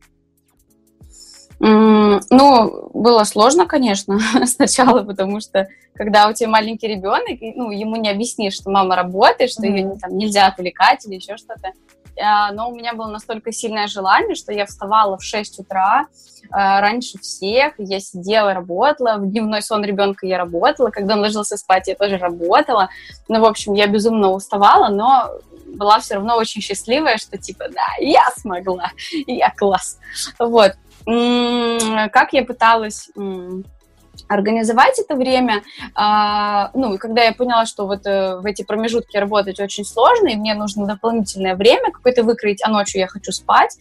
Ну, 1.58 2.90
было 2.94 3.24
сложно, 3.24 3.66
конечно, 3.66 4.18
сначала, 4.46 5.02
потому 5.04 5.40
что 5.40 5.68
когда 5.92 6.28
у 6.28 6.32
тебя 6.32 6.48
маленький 6.48 6.88
ребенок, 6.88 7.38
ну, 7.54 7.70
ему 7.70 7.96
не 7.96 8.08
объяснишь, 8.08 8.54
что 8.54 8.70
мама 8.70 8.96
работает, 8.96 9.50
что 9.50 9.66
mm-hmm. 9.66 9.76
ее 9.76 9.96
там 10.00 10.16
нельзя 10.16 10.46
отвлекать 10.46 11.04
или 11.06 11.16
еще 11.16 11.36
что-то. 11.36 11.72
А, 12.20 12.52
но 12.52 12.70
у 12.70 12.74
меня 12.74 12.94
было 12.94 13.08
настолько 13.08 13.52
сильное 13.52 13.86
желание, 13.86 14.34
что 14.34 14.52
я 14.52 14.66
вставала 14.66 15.16
в 15.16 15.22
6 15.22 15.60
утра 15.60 16.06
а, 16.50 16.80
раньше 16.80 17.18
всех, 17.18 17.74
я 17.78 18.00
сидела, 18.00 18.52
работала, 18.52 19.16
в 19.16 19.30
дневной 19.30 19.62
сон 19.62 19.84
ребенка 19.84 20.26
я 20.26 20.38
работала, 20.38 20.90
когда 20.90 21.14
он 21.14 21.20
ложился 21.20 21.56
спать, 21.56 21.88
я 21.88 21.94
тоже 21.94 22.18
работала. 22.18 22.88
Ну, 23.28 23.40
в 23.40 23.44
общем, 23.44 23.74
я 23.74 23.86
безумно 23.86 24.30
уставала, 24.30 24.88
но 24.88 25.30
была 25.66 26.00
все 26.00 26.14
равно 26.14 26.36
очень 26.36 26.60
счастливая, 26.60 27.16
что 27.16 27.38
типа, 27.38 27.66
да, 27.68 27.86
я 27.98 28.24
смогла, 28.36 28.90
я 29.26 29.50
класс. 29.56 29.98
Вот. 30.38 30.72
Как 31.04 32.32
я 32.32 32.44
пыталась 32.44 33.08
организовать 34.32 34.98
это 34.98 35.14
время. 35.14 35.62
А, 35.94 36.70
ну, 36.74 36.94
и 36.94 36.98
когда 36.98 37.22
я 37.22 37.32
поняла, 37.32 37.66
что 37.66 37.86
вот 37.86 38.06
э, 38.06 38.38
в 38.38 38.46
эти 38.46 38.62
промежутки 38.62 39.16
работать 39.16 39.60
очень 39.60 39.84
сложно, 39.84 40.28
и 40.28 40.36
мне 40.36 40.54
нужно 40.54 40.86
дополнительное 40.86 41.54
время 41.54 41.90
какое-то 41.92 42.22
выкроить, 42.22 42.62
а 42.64 42.70
ночью 42.70 43.00
я 43.00 43.06
хочу 43.06 43.32
спать, 43.32 43.76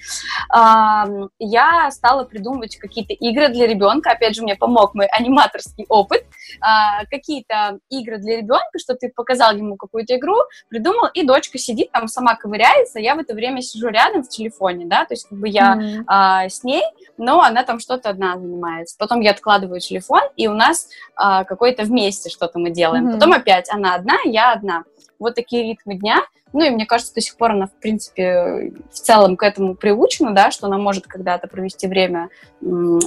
а, 0.49 1.07
я 1.39 1.89
стала 1.91 2.23
придумывать 2.23 2.77
какие-то 2.77 3.13
игры 3.13 3.49
для 3.49 3.67
ребенка. 3.67 4.11
Опять 4.11 4.35
же, 4.35 4.43
мне 4.43 4.55
помог 4.55 4.93
мой 4.93 5.07
аниматорский 5.07 5.85
опыт. 5.89 6.25
А, 6.59 7.05
какие-то 7.05 7.79
игры 7.89 8.17
для 8.17 8.37
ребенка, 8.37 8.77
что 8.77 8.95
ты 8.95 9.09
показал 9.09 9.55
ему 9.55 9.77
какую-то 9.77 10.15
игру, 10.15 10.35
придумал, 10.69 11.07
и 11.13 11.25
дочка 11.25 11.57
сидит 11.57 11.91
там, 11.91 12.07
сама 12.07 12.35
ковыряется, 12.35 12.99
я 12.99 13.15
в 13.15 13.19
это 13.19 13.33
время 13.33 13.61
сижу 13.61 13.87
рядом 13.89 14.23
в 14.23 14.29
телефоне, 14.29 14.85
да, 14.85 15.05
то 15.05 15.13
есть 15.13 15.27
как 15.27 15.37
бы 15.37 15.47
я 15.47 15.75
mm-hmm. 15.75 16.03
а, 16.07 16.49
с 16.49 16.63
ней, 16.63 16.83
но 17.17 17.41
она 17.41 17.63
там 17.63 17.79
что-то 17.79 18.09
одна 18.09 18.37
занимается. 18.37 18.95
Потом 18.97 19.21
я 19.21 19.31
откладываю 19.31 19.79
телефон, 19.79 20.21
и 20.35 20.47
у 20.47 20.53
нас 20.53 20.89
а, 21.15 21.43
какое-то 21.43 21.83
вместе 21.83 22.29
что-то 22.29 22.59
мы 22.59 22.71
делаем. 22.71 23.07
Mm-hmm. 23.07 23.13
Потом 23.13 23.33
опять 23.33 23.69
она 23.71 23.95
одна, 23.95 24.17
я 24.25 24.53
одна. 24.53 24.83
Вот 25.21 25.35
такие 25.35 25.63
ритмы 25.63 25.95
дня. 25.95 26.25
Ну 26.51 26.65
и 26.65 26.69
мне 26.69 26.85
кажется, 26.85 27.13
до 27.13 27.21
сих 27.21 27.37
пор 27.37 27.51
она, 27.51 27.67
в 27.67 27.73
принципе, 27.79 28.73
в 28.91 28.95
целом 28.95 29.37
к 29.37 29.43
этому 29.43 29.75
приучена, 29.75 30.31
да, 30.33 30.51
что 30.51 30.67
она 30.67 30.77
может 30.77 31.07
когда-то 31.07 31.47
провести 31.47 31.87
время 31.87 32.29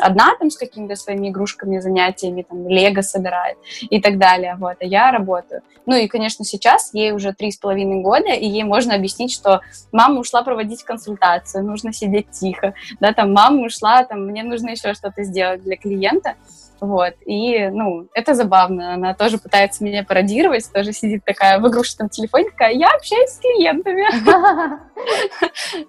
одна 0.00 0.34
там 0.38 0.48
с 0.48 0.56
какими-то 0.56 0.96
своими 0.96 1.28
игрушками, 1.28 1.80
занятиями, 1.80 2.42
там, 2.42 2.66
лего 2.68 3.02
собирает 3.02 3.58
и 3.82 4.00
так 4.00 4.18
далее, 4.18 4.56
вот, 4.58 4.76
а 4.80 4.84
я 4.84 5.10
работаю. 5.10 5.60
Ну 5.84 5.94
и, 5.94 6.06
конечно, 6.08 6.44
сейчас 6.44 6.94
ей 6.94 7.12
уже 7.12 7.34
три 7.34 7.50
с 7.50 7.58
половиной 7.58 8.00
года, 8.00 8.32
и 8.32 8.46
ей 8.46 8.64
можно 8.64 8.94
объяснить, 8.94 9.32
что 9.32 9.60
мама 9.92 10.20
ушла 10.20 10.42
проводить 10.42 10.84
консультацию, 10.84 11.64
нужно 11.64 11.92
сидеть 11.92 12.30
тихо, 12.30 12.72
да, 13.00 13.12
там, 13.12 13.34
мама 13.34 13.66
ушла, 13.66 14.04
там, 14.04 14.24
мне 14.24 14.42
нужно 14.42 14.70
еще 14.70 14.94
что-то 14.94 15.22
сделать 15.24 15.62
для 15.62 15.76
клиента, 15.76 16.36
вот, 16.80 17.14
и, 17.24 17.68
ну, 17.68 18.08
это 18.14 18.34
забавно. 18.34 18.94
Она 18.94 19.14
тоже 19.14 19.38
пытается 19.38 19.84
меня 19.84 20.04
пародировать, 20.04 20.70
тоже 20.72 20.92
сидит 20.92 21.24
такая 21.24 21.58
в 21.58 21.68
игрушечном 21.68 22.08
телефоне, 22.08 22.50
такая, 22.50 22.72
я 22.72 22.88
общаюсь 22.88 23.30
с 23.30 23.38
клиентами. 23.38 24.04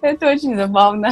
Это 0.02 0.28
очень 0.28 0.56
забавно. 0.56 1.10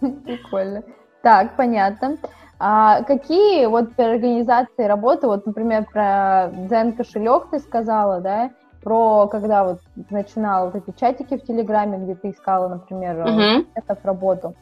Прикольно. 0.00 0.82
Так, 1.22 1.56
понятно. 1.56 2.16
А 2.58 3.02
какие 3.02 3.66
вот 3.66 3.98
организации 3.98 4.84
работы, 4.84 5.26
вот, 5.26 5.46
например, 5.46 5.84
про 5.84 6.50
Zen 6.68 6.92
кошелек 6.92 7.50
ты 7.50 7.58
сказала, 7.58 8.20
да, 8.20 8.50
про 8.82 9.26
когда 9.28 9.64
вот 9.64 9.80
начинала 10.10 10.70
вот 10.70 10.76
эти 10.76 10.96
чатики 10.96 11.36
в 11.36 11.44
Телеграме, 11.44 11.98
где 11.98 12.14
ты 12.14 12.30
искала, 12.30 12.68
например, 12.68 13.16
uh-huh. 13.16 13.98
работу. 14.04 14.54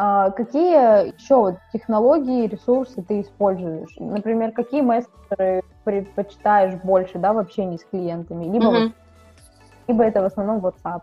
А, 0.00 0.30
какие 0.30 1.12
еще 1.12 1.56
технологии, 1.72 2.46
ресурсы 2.46 3.02
ты 3.02 3.20
используешь? 3.20 3.96
Например, 3.98 4.52
какие 4.52 4.80
мессенджеры 4.80 5.64
предпочитаешь 5.82 6.80
больше, 6.84 7.18
да, 7.18 7.32
в 7.32 7.38
общении 7.38 7.78
с 7.78 7.84
клиентами? 7.84 8.44
Либо, 8.44 8.66
mm-hmm. 8.66 8.82
вот, 8.84 8.92
либо 9.88 10.04
это 10.04 10.22
в 10.22 10.26
основном 10.26 10.64
WhatsApp. 10.64 11.00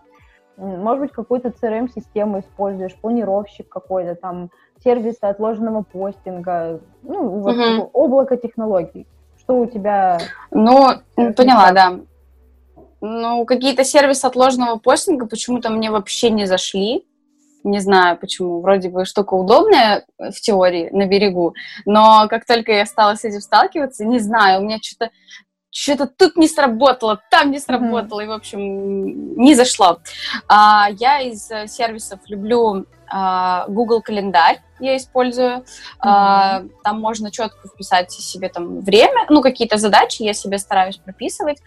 Может 0.55 1.01
быть, 1.01 1.11
какую-то 1.11 1.49
CRM-систему 1.49 2.39
используешь, 2.39 2.95
планировщик 2.95 3.67
какой-то, 3.67 4.15
там, 4.15 4.49
сервисы 4.81 5.25
отложенного 5.25 5.81
постинга, 5.81 6.79
ну, 7.03 7.27
вот 7.27 7.53
mm-hmm. 7.53 7.89
облако 7.91 8.37
технологий. 8.37 9.05
Что 9.37 9.59
у 9.59 9.65
тебя? 9.65 10.19
Ну, 10.51 10.91
поняла, 11.17 11.73
да. 11.73 11.99
Ну, 13.01 13.43
какие-то 13.43 13.83
сервисы 13.83 14.23
отложенного 14.23 14.77
постинга 14.79 15.25
почему-то 15.25 15.69
мне 15.69 15.91
вообще 15.91 16.29
не 16.29 16.45
зашли 16.45 17.05
не 17.65 17.79
знаю 17.79 18.17
почему, 18.17 18.61
вроде 18.61 18.89
бы 18.89 19.05
штука 19.05 19.33
удобная 19.33 20.05
в 20.17 20.39
теории 20.39 20.89
на 20.91 21.05
берегу, 21.07 21.55
но 21.85 22.27
как 22.29 22.45
только 22.45 22.71
я 22.71 22.85
стала 22.85 23.15
с 23.15 23.25
этим 23.25 23.41
сталкиваться, 23.41 24.05
не 24.05 24.19
знаю, 24.19 24.61
у 24.61 24.63
меня 24.63 24.79
что-то 24.81 25.09
что-то 25.75 26.07
тут 26.07 26.37
не 26.37 26.47
сработало, 26.47 27.21
там 27.29 27.51
не 27.51 27.59
сработало, 27.59 28.21
mm-hmm. 28.21 28.23
и, 28.23 28.27
в 28.27 28.31
общем, 28.31 29.35
не 29.35 29.55
зашло. 29.55 29.99
А, 30.47 30.87
я 30.89 31.19
из 31.19 31.51
э, 31.51 31.67
сервисов 31.67 32.21
люблю 32.27 32.85
а, 33.09 33.65
Google 33.67 34.01
календарь, 34.01 34.61
я 34.79 34.95
использую. 34.95 35.57
Mm-hmm. 35.57 35.63
А, 35.99 36.63
там 36.81 37.01
можно 37.01 37.29
четко 37.29 37.67
вписать 37.67 38.09
себе 38.09 38.47
там 38.47 38.79
время, 38.79 39.25
ну, 39.27 39.41
какие-то 39.41 39.77
задачи 39.77 40.23
я 40.23 40.33
себе 40.33 40.59
стараюсь 40.59 40.95
прописывать 40.95 41.59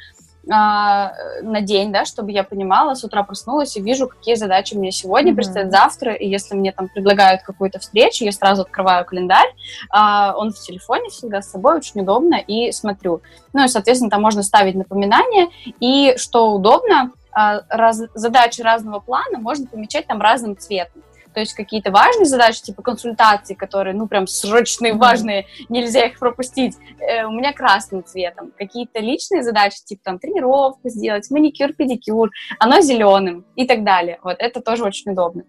на 0.45 1.61
день, 1.61 1.93
да, 1.93 2.05
чтобы 2.05 2.33
я 2.33 2.43
понимала, 2.43 2.95
с 2.95 3.05
утра 3.05 3.23
проснулась 3.23 3.77
и 3.77 3.83
вижу, 3.83 4.09
какие 4.09 4.35
задачи 4.35 4.75
мне 4.75 4.93
сегодня 4.93 5.33
mm-hmm. 5.33 5.37
предстоят 5.37 5.71
завтра, 5.71 6.15
и 6.15 6.27
если 6.29 6.55
мне 6.55 6.73
там 6.73 6.89
предлагают 6.89 7.43
какую-то 7.43 7.79
встречу, 7.79 8.25
я 8.25 8.33
сразу 8.33 8.63
открываю 8.63 9.05
календарь, 9.05 9.53
а, 9.91 10.35
он 10.37 10.53
в 10.53 10.59
телефоне 10.59 11.11
всегда 11.11 11.43
с 11.43 11.51
собой, 11.51 11.77
очень 11.77 12.01
удобно, 12.01 12.37
и 12.37 12.73
смотрю. 12.73 13.21
Ну 13.53 13.65
и, 13.65 13.69
соответственно, 13.69 14.11
там 14.11 14.23
можно 14.23 14.43
ставить 14.43 14.75
напоминания, 14.75 15.49
и 15.81 16.15
что 16.17 16.53
удобно, 16.53 17.13
а, 17.33 17.63
раз, 17.69 18.03
задачи 18.15 18.63
разного 18.63 19.01
плана 19.01 19.39
можно 19.39 19.67
помечать 19.67 20.07
там 20.07 20.21
разным 20.21 20.57
цветом 20.57 21.03
то 21.35 21.41
есть 21.41 21.55
какие-то 21.55 21.91
важные 21.91 22.27
задачи, 22.27 22.63
типа 22.63 22.83
консультации, 22.83 23.55
которые, 23.55 23.95
ну, 23.95 24.09
прям 24.09 24.27
срочные, 24.27 24.95
важные, 24.95 25.47
нельзя 25.69 26.07
их 26.07 26.19
пропустить, 26.19 26.77
э, 26.99 27.25
у 27.25 27.31
меня 27.31 27.53
красным 27.53 28.05
цветом. 28.05 28.53
Какие-то 28.57 29.01
личные 29.01 29.43
задачи, 29.43 29.85
типа 29.85 30.03
там 30.05 30.19
тренировку 30.19 30.89
сделать, 30.89 31.31
маникюр, 31.31 31.73
педикюр, 31.73 32.31
оно 32.59 32.81
зеленым 32.81 33.45
и 33.57 33.67
так 33.67 33.85
далее. 33.85 34.19
Вот, 34.23 34.37
это 34.39 34.61
тоже 34.61 34.85
очень 34.85 35.13
удобно. 35.13 35.45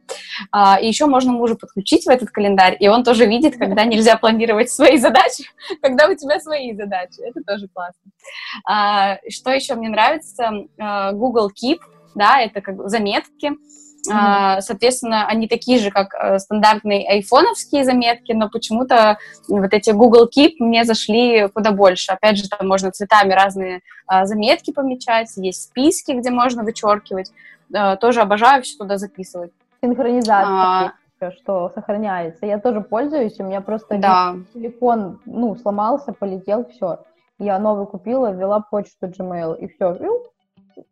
А, 0.51 0.79
и 0.79 0.87
еще 0.87 1.05
можно 1.05 1.31
мужа 1.31 1.55
подключить 1.55 2.05
в 2.05 2.09
этот 2.09 2.29
календарь, 2.29 2.77
и 2.79 2.87
он 2.87 3.03
тоже 3.03 3.25
видит, 3.25 3.57
когда 3.57 3.83
нельзя 3.85 4.17
планировать 4.17 4.69
свои 4.69 4.97
задачи, 4.97 5.45
когда 5.81 6.07
у 6.07 6.15
тебя 6.15 6.39
свои 6.39 6.73
задачи. 6.75 7.21
Это 7.21 7.41
тоже 7.45 7.67
классно. 7.67 8.11
А, 8.65 9.17
что 9.29 9.51
еще 9.51 9.75
мне 9.75 9.89
нравится? 9.89 10.51
А, 10.77 11.11
Google 11.13 11.49
Keep, 11.49 11.79
да, 12.15 12.41
это 12.41 12.61
как 12.61 12.89
заметки, 12.89 13.51
Mm-hmm. 14.07 14.61
Соответственно, 14.61 15.27
они 15.27 15.47
такие 15.47 15.79
же, 15.79 15.91
как 15.91 16.13
э, 16.13 16.39
стандартные 16.39 17.07
айфоновские 17.07 17.83
заметки, 17.83 18.31
но 18.31 18.49
почему-то 18.49 19.17
вот 19.47 19.73
эти 19.73 19.89
Google 19.91 20.29
Keep 20.33 20.55
мне 20.59 20.85
зашли 20.85 21.47
куда 21.49 21.71
больше. 21.71 22.13
Опять 22.13 22.37
же, 22.37 22.47
там 22.47 22.67
можно 22.67 22.91
цветами 22.91 23.33
разные 23.33 23.81
а, 24.07 24.25
заметки 24.25 24.71
помечать, 24.71 25.31
есть 25.35 25.63
списки, 25.63 26.11
где 26.13 26.31
можно 26.31 26.63
вычеркивать. 26.63 27.31
Э, 27.73 27.97
тоже 27.97 28.21
обожаю 28.21 28.63
все 28.63 28.77
туда 28.77 28.97
записывать. 28.97 29.51
Синхронизация. 29.81 30.47
А, 30.47 30.93
что 31.41 31.69
сохраняется. 31.75 32.45
Я 32.45 32.59
тоже 32.59 32.81
пользуюсь, 32.81 33.39
у 33.39 33.43
меня 33.43 33.61
просто 33.61 33.97
да. 33.97 34.35
телефон, 34.53 35.19
ну, 35.25 35.55
сломался, 35.55 36.13
полетел, 36.13 36.65
все. 36.69 36.99
Я 37.37 37.59
новый 37.59 37.85
купила, 37.85 38.31
ввела 38.31 38.61
почту 38.61 39.07
Gmail, 39.07 39.57
и 39.57 39.67
все, 39.67 39.97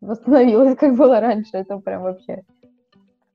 восстановилось, 0.02 0.76
как 0.80 0.96
было 0.96 1.20
раньше. 1.20 1.52
Это 1.54 1.78
прям 1.78 2.04
вообще 2.04 2.44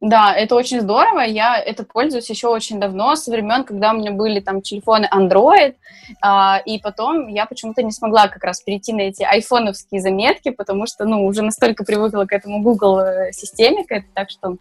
Да, 0.03 0.35
это 0.35 0.57
очень 0.57 0.81
здорово. 0.81 1.21
Я 1.21 1.57
это 1.57 1.85
пользуюсь 1.85 2.29
еще 2.29 2.49
очень 2.49 2.81
давно, 2.81 3.15
со 3.15 3.31
времен, 3.31 3.63
когда 3.63 3.93
у 3.93 3.97
меня 3.97 4.11
были 4.11 4.41
там 4.41 4.61
телефоны 4.61 5.09
Android, 5.15 5.77
а, 6.21 6.61
и 6.67 6.81
потом 6.81 7.29
я 7.29 7.47
почему-то 7.47 7.85
не 7.85 7.93
смогла 7.93 8.27
как 8.27 8.43
раз 8.43 8.61
перейти 8.61 8.93
на 8.93 9.03
эти 9.03 9.23
айфоновские 9.23 10.01
заметки, 10.01 10.51
потому 10.51 10.89
что, 10.89 11.05
ну, 11.05 11.25
уже 11.25 11.43
настолько 11.43 11.85
привыкла 11.85 12.25
к 12.25 12.33
этому 12.33 12.63
Google 12.63 12.99
э, 12.99 13.33
системе, 13.33 13.85
так 14.13 14.29
что 14.29 14.57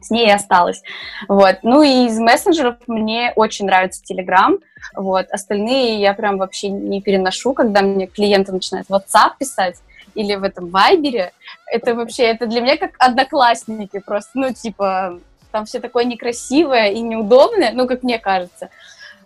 с 0.00 0.10
ней 0.10 0.26
и 0.26 0.32
осталась. 0.32 0.82
Вот. 1.28 1.58
Ну 1.62 1.82
и 1.82 2.06
из 2.06 2.18
мессенджеров 2.18 2.74
мне 2.88 3.32
очень 3.36 3.66
нравится 3.66 4.02
Telegram. 4.02 4.58
Вот. 4.96 5.26
Остальные 5.30 6.00
я 6.00 6.12
прям 6.12 6.38
вообще 6.38 6.70
не 6.70 7.00
переношу, 7.00 7.54
когда 7.54 7.82
мне 7.82 8.08
клиенты 8.08 8.50
начинают 8.50 8.88
WhatsApp 8.88 9.34
писать 9.38 9.76
или 10.16 10.34
в 10.34 10.42
этом 10.42 10.70
Вайбере. 10.70 11.32
Это 11.66 11.94
вообще, 11.94 12.24
это 12.24 12.46
для 12.46 12.60
меня 12.60 12.76
как 12.76 12.92
одноклассники 12.98 14.00
просто, 14.00 14.30
ну, 14.34 14.52
типа, 14.52 15.20
там 15.52 15.64
все 15.66 15.80
такое 15.80 16.04
некрасивое 16.04 16.90
и 16.90 17.00
неудобное, 17.00 17.72
ну, 17.72 17.86
как 17.86 18.02
мне 18.02 18.18
кажется. 18.18 18.70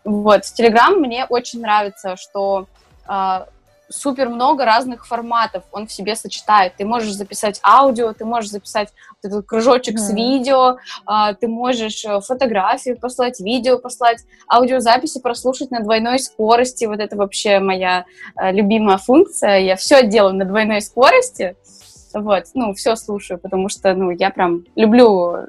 Вот, 0.05 0.45
в 0.45 0.59
Telegram 0.59 0.97
мне 0.97 1.25
очень 1.25 1.61
нравится, 1.61 2.17
что 2.17 2.67
э, 3.09 3.45
супер 3.91 4.29
много 4.29 4.65
разных 4.65 5.07
форматов 5.07 5.65
он 5.73 5.87
в 5.87 5.93
себе 5.93 6.15
сочетает. 6.17 6.75
Ты 6.77 6.85
можешь 6.85 7.13
записать 7.13 7.61
аудио, 7.63 8.13
ты 8.13 8.25
можешь 8.25 8.51
записать 8.51 8.89
вот 9.23 9.31
этот 9.31 9.47
кружочек 9.47 9.97
mm. 9.97 9.99
с 9.99 10.11
видео, 10.13 10.79
а, 11.05 11.35
ты 11.35 11.49
можешь 11.49 12.05
э, 12.05 12.21
фотографии 12.21 12.93
послать, 12.93 13.41
видео 13.41 13.79
послать, 13.79 14.25
аудиозаписи 14.49 15.21
прослушать 15.21 15.71
на 15.71 15.81
двойной 15.81 16.21
скорости. 16.21 16.85
Вот 16.85 17.01
это 17.01 17.17
вообще 17.17 17.59
моя 17.59 18.05
а, 18.37 18.53
любимая 18.53 18.99
функция. 18.99 19.59
Я 19.59 19.77
все 19.77 20.07
делаю 20.07 20.35
на 20.35 20.45
двойной 20.45 20.81
скорости. 20.81 21.57
Вот, 22.15 22.45
ну, 22.55 22.75
все 22.75 22.97
слушаю, 22.97 23.39
потому 23.39 23.69
что, 23.69 23.95
ну, 23.95 24.11
я 24.11 24.31
прям 24.31 24.65
люблю 24.75 25.47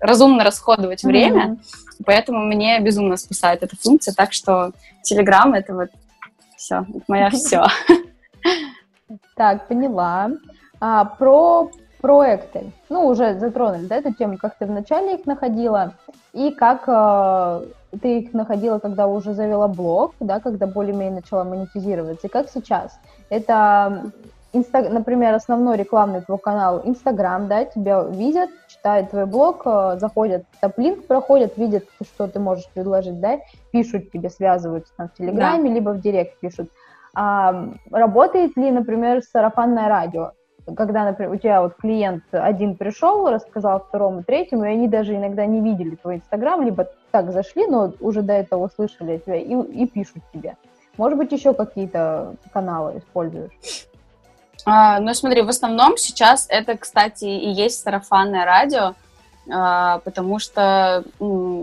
разумно 0.00 0.44
расходовать 0.44 1.02
время, 1.02 1.46
mm-hmm. 1.46 2.02
поэтому 2.04 2.44
мне 2.44 2.78
безумно 2.80 3.16
спасает 3.16 3.62
эта 3.62 3.74
функция, 3.76 4.14
так 4.14 4.32
что 4.32 4.72
Telegram— 5.10 5.54
это 5.56 5.74
вот 5.74 5.88
все, 6.58 6.84
это 6.88 7.04
моя 7.08 7.30
все. 7.30 7.64
Так, 9.36 9.68
поняла. 9.68 10.30
А, 10.80 11.04
про 11.04 11.70
проекты. 12.00 12.72
Ну, 12.88 13.06
уже 13.06 13.38
затронули, 13.38 13.86
да, 13.86 13.96
эту 13.96 14.12
тему, 14.12 14.38
как 14.38 14.56
ты 14.58 14.66
вначале 14.66 15.16
их 15.16 15.26
находила, 15.26 15.94
и 16.32 16.50
как 16.50 16.84
э, 16.86 17.66
ты 18.00 18.20
их 18.20 18.34
находила, 18.34 18.78
когда 18.78 19.06
уже 19.08 19.34
завела 19.34 19.66
блог, 19.66 20.14
да, 20.20 20.40
когда 20.40 20.66
более-менее 20.66 21.16
начала 21.16 21.44
монетизироваться, 21.44 22.26
и 22.26 22.30
как 22.30 22.48
сейчас. 22.50 22.98
Это, 23.30 24.12
инста, 24.52 24.88
например, 24.88 25.34
основной 25.34 25.76
рекламный 25.76 26.20
твой 26.22 26.38
канал 26.38 26.82
Инстаграм, 26.84 27.48
да, 27.48 27.64
тебя 27.64 28.02
видят, 28.04 28.50
читают 28.68 29.10
твой 29.10 29.26
блог, 29.26 29.62
э, 29.64 29.98
заходят, 30.00 30.44
топ-линк 30.60 31.06
проходят, 31.06 31.56
видят, 31.56 31.84
что 32.02 32.26
ты 32.28 32.38
можешь 32.38 32.68
предложить, 32.68 33.20
да, 33.20 33.38
пишут 33.70 34.10
тебе, 34.10 34.30
связываются 34.30 34.92
там 34.96 35.08
в 35.08 35.14
Телеграме, 35.14 35.68
да. 35.68 35.74
либо 35.74 35.90
в 35.90 36.00
Директ 36.00 36.38
пишут. 36.40 36.70
А, 37.14 37.70
работает 37.90 38.56
ли, 38.56 38.70
например, 38.70 39.22
сарафанное 39.22 39.88
радио? 39.88 40.32
Когда, 40.76 41.04
например, 41.04 41.32
у 41.32 41.36
тебя 41.36 41.62
вот 41.62 41.76
клиент 41.76 42.24
один 42.30 42.76
пришел, 42.76 43.28
рассказал 43.30 43.80
второму, 43.80 44.22
третьему, 44.22 44.64
и 44.64 44.68
они 44.68 44.86
даже 44.86 45.16
иногда 45.16 45.46
не 45.46 45.60
видели 45.62 45.96
твой 45.96 46.16
Инстаграм, 46.16 46.60
либо 46.62 46.88
так 47.10 47.32
зашли, 47.32 47.66
но 47.66 47.92
уже 48.00 48.20
до 48.20 48.34
этого 48.34 48.66
услышали 48.66 49.16
тебя 49.18 49.36
и, 49.36 49.54
и 49.54 49.86
пишут 49.86 50.22
тебе. 50.32 50.56
Может 50.98 51.16
быть, 51.16 51.32
еще 51.32 51.54
какие-то 51.54 52.34
каналы 52.52 52.98
используешь? 52.98 53.52
А, 54.68 55.00
ну, 55.00 55.14
смотри, 55.14 55.42
в 55.42 55.48
основном 55.48 55.96
сейчас 55.96 56.46
это, 56.48 56.76
кстати, 56.76 57.24
и 57.24 57.50
есть 57.50 57.82
сарафанное 57.82 58.44
радио, 58.44 58.94
а, 59.50 59.98
потому 60.00 60.38
что 60.38 61.04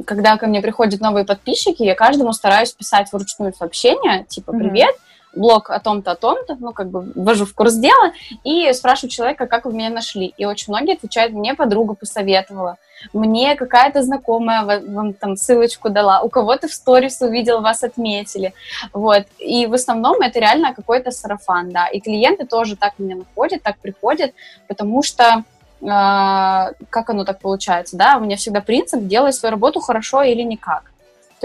когда 0.07 0.37
ко 0.37 0.47
мне 0.47 0.61
приходят 0.61 1.01
новые 1.01 1.23
подписчики, 1.23 1.83
я 1.83 1.93
каждому 1.93 2.33
стараюсь 2.33 2.71
писать 2.71 3.13
вручную 3.13 3.53
сообщение, 3.53 4.23
типа 4.25 4.53
«Привет», 4.53 4.95
блог 5.35 5.69
о 5.69 5.79
том-то, 5.79 6.11
о 6.11 6.15
том-то, 6.15 6.57
ну, 6.59 6.73
как 6.73 6.89
бы 6.89 7.11
ввожу 7.15 7.45
в 7.45 7.53
курс 7.53 7.75
дела 7.75 8.13
и 8.43 8.71
спрашиваю 8.73 9.11
человека, 9.11 9.47
как 9.47 9.65
вы 9.65 9.73
меня 9.73 9.89
нашли. 9.89 10.33
И 10.37 10.45
очень 10.45 10.73
многие 10.73 10.95
отвечают, 10.95 11.33
мне 11.33 11.53
подруга 11.53 11.93
посоветовала, 11.93 12.77
мне 13.13 13.55
какая-то 13.55 14.01
знакомая 14.01 14.81
вам 14.87 15.13
там 15.13 15.35
ссылочку 15.35 15.89
дала, 15.89 16.21
у 16.21 16.29
кого-то 16.29 16.67
в 16.67 16.73
сторис 16.73 17.21
увидел, 17.21 17.61
вас 17.61 17.83
отметили, 17.83 18.53
вот. 18.93 19.25
И 19.39 19.67
в 19.67 19.73
основном 19.73 20.21
это 20.21 20.39
реально 20.39 20.73
какой-то 20.73 21.11
сарафан, 21.11 21.71
да. 21.71 21.87
И 21.87 21.99
клиенты 21.99 22.45
тоже 22.45 22.75
так 22.75 22.93
меня 22.97 23.15
находят, 23.15 23.61
так 23.61 23.77
приходят, 23.77 24.33
потому 24.67 25.03
что 25.03 25.43
а, 25.87 26.71
как 26.89 27.09
оно 27.09 27.25
так 27.25 27.39
получается, 27.39 27.97
да, 27.97 28.17
у 28.17 28.21
меня 28.21 28.37
всегда 28.37 28.61
принцип 28.61 29.03
делай 29.03 29.33
свою 29.33 29.51
работу 29.51 29.79
хорошо 29.81 30.23
или 30.23 30.41
никак. 30.41 30.91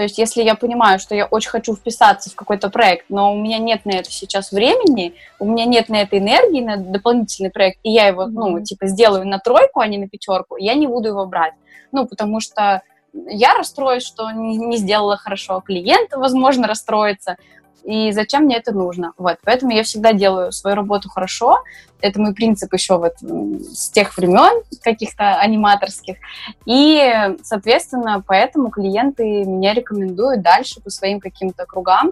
То 0.01 0.05
есть, 0.05 0.17
если 0.17 0.41
я 0.41 0.55
понимаю, 0.55 0.97
что 0.97 1.13
я 1.13 1.27
очень 1.27 1.51
хочу 1.51 1.75
вписаться 1.75 2.31
в 2.31 2.33
какой-то 2.33 2.71
проект, 2.71 3.05
но 3.09 3.31
у 3.31 3.39
меня 3.39 3.59
нет 3.59 3.85
на 3.85 3.91
это 3.91 4.09
сейчас 4.09 4.51
времени, 4.51 5.13
у 5.37 5.45
меня 5.45 5.65
нет 5.65 5.89
на 5.89 6.01
это 6.01 6.17
энергии, 6.17 6.59
на 6.59 6.77
дополнительный 6.77 7.51
проект, 7.51 7.77
и 7.83 7.91
я 7.91 8.07
его, 8.07 8.25
ну, 8.25 8.59
типа, 8.63 8.87
сделаю 8.87 9.27
на 9.27 9.37
тройку, 9.37 9.79
а 9.79 9.85
не 9.85 9.99
на 9.99 10.07
пятерку, 10.07 10.57
я 10.57 10.73
не 10.73 10.87
буду 10.87 11.09
его 11.09 11.27
брать. 11.27 11.53
Ну, 11.91 12.07
потому 12.07 12.39
что 12.39 12.81
я 13.13 13.53
расстроюсь, 13.53 14.01
что 14.01 14.31
не 14.31 14.75
сделала 14.77 15.17
хорошо, 15.17 15.61
клиент, 15.61 16.09
возможно, 16.13 16.67
расстроится, 16.67 17.35
и 17.83 18.11
зачем 18.11 18.43
мне 18.43 18.57
это 18.57 18.71
нужно. 18.73 19.13
Вот, 19.17 19.37
поэтому 19.43 19.71
я 19.71 19.83
всегда 19.83 20.13
делаю 20.13 20.51
свою 20.51 20.75
работу 20.75 21.09
хорошо. 21.09 21.63
Это 21.99 22.19
мой 22.19 22.33
принцип 22.33 22.71
еще 22.73 22.97
вот 22.97 23.13
с 23.19 23.89
тех 23.89 24.15
времен 24.17 24.63
каких-то 24.81 25.35
аниматорских. 25.35 26.17
И, 26.65 27.13
соответственно, 27.43 28.23
поэтому 28.25 28.69
клиенты 28.69 29.45
меня 29.45 29.73
рекомендуют 29.73 30.41
дальше 30.41 30.81
по 30.81 30.89
своим 30.89 31.19
каким-то 31.19 31.65
кругам. 31.65 32.11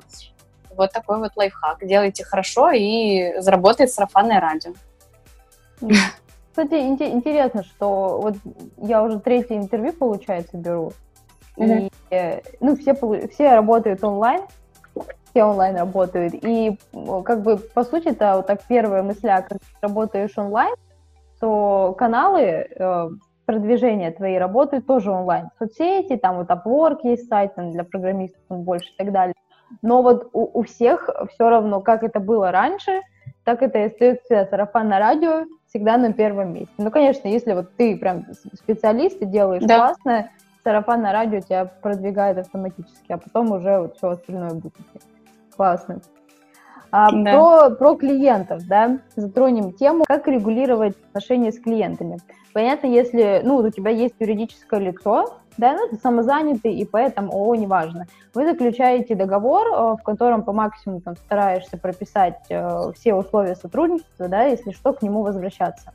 Вот 0.76 0.92
такой 0.92 1.20
вот 1.20 1.32
лайфхак. 1.36 1.86
Делайте 1.86 2.24
хорошо, 2.24 2.72
и 2.72 3.40
заработает 3.40 3.92
сарафанное 3.92 4.40
радио. 4.40 4.74
Кстати, 6.52 6.74
интересно, 6.74 7.64
что 7.64 8.20
вот 8.22 8.36
я 8.78 9.04
уже 9.04 9.20
третье 9.20 9.56
интервью, 9.56 9.94
получается, 9.94 10.58
беру. 10.58 10.94
Mm-hmm. 11.58 11.92
И, 12.10 12.16
э, 12.16 12.42
ну, 12.60 12.76
все, 12.76 12.96
все 13.34 13.54
работают 13.54 14.04
онлайн, 14.04 14.42
все 15.30 15.44
онлайн 15.44 15.78
работают. 15.78 16.34
И 16.34 16.78
как 17.24 17.42
бы, 17.42 17.58
по 17.58 17.84
сути, 17.84 18.10
это 18.10 18.38
вот 18.38 18.48
так 18.48 18.62
первая 18.68 19.04
мысля, 19.04 19.46
когда 19.48 19.64
работаешь 19.82 20.38
онлайн, 20.38 20.76
то 21.40 21.96
каналы 21.98 22.42
э, 22.42 23.10
продвижения 23.46 24.12
твоей 24.12 24.38
работы 24.38 24.82
тоже 24.82 25.12
онлайн. 25.12 25.50
Соцсети, 25.58 26.18
там 26.18 26.38
вот 26.38 26.50
Upwork 26.50 27.00
есть 27.04 27.28
сайт 27.28 27.56
там, 27.56 27.72
для 27.72 27.84
программистов 27.84 28.42
больше 28.50 28.90
и 28.92 28.98
так 28.98 29.12
далее. 29.12 29.34
Но 29.82 30.02
вот 30.02 30.30
у, 30.34 30.60
у 30.60 30.64
всех 30.64 31.10
все 31.34 31.50
равно, 31.50 31.82
как 31.82 32.04
это 32.04 32.20
было 32.20 32.52
раньше, 32.52 33.02
так 33.44 33.62
это 33.62 33.80
и 33.80 33.84
остается 33.84 34.48
сарафан 34.50 34.90
радио 34.90 35.46
всегда 35.68 35.98
на 35.98 36.14
первом 36.14 36.54
месте. 36.54 36.74
Ну, 36.78 36.92
конечно, 36.92 37.28
если 37.28 37.54
вот 37.54 37.76
ты 37.76 37.96
прям 37.98 38.26
специалист 38.54 39.22
и 39.22 39.26
делаешь 39.26 39.64
да. 39.64 39.78
классно, 39.78 40.30
сарафан 40.64 41.02
на 41.02 41.14
радио 41.14 41.40
тебя 41.40 41.66
продвигает 41.66 42.38
автоматически, 42.38 43.12
а 43.12 43.18
потом 43.18 43.52
уже 43.52 43.80
вот 43.80 43.98
все 43.98 44.10
остальное 44.10 44.52
будет 44.52 44.74
классно. 45.60 46.00
А, 46.90 47.12
да. 47.12 47.34
про, 47.34 47.70
про 47.72 47.96
клиентов, 47.96 48.66
да, 48.66 49.00
затронем 49.16 49.74
тему, 49.74 50.06
как 50.08 50.26
регулировать 50.28 50.96
отношения 51.10 51.52
с 51.52 51.60
клиентами. 51.60 52.18
Понятно, 52.54 52.88
если, 52.88 53.42
ну, 53.44 53.58
у 53.58 53.70
тебя 53.70 53.92
есть 53.92 54.16
юридическое 54.20 54.80
лицо, 54.80 55.36
да, 55.58 55.74
ну, 55.74 55.90
ты 55.90 55.98
самозанятый, 55.98 56.74
и 56.74 56.86
поэтому, 56.86 57.34
ООО, 57.34 57.56
неважно. 57.56 58.08
Вы 58.34 58.46
заключаете 58.50 59.16
договор, 59.16 59.68
э, 59.68 59.96
в 60.00 60.04
котором 60.04 60.44
по 60.44 60.54
максимуму 60.54 61.02
там 61.02 61.18
стараешься 61.18 61.78
прописать 61.78 62.40
э, 62.50 62.92
все 62.96 63.14
условия 63.14 63.56
сотрудничества, 63.56 64.30
да, 64.30 64.44
если 64.46 64.72
что, 64.72 64.94
к 64.94 65.02
нему 65.02 65.24
возвращаться. 65.24 65.92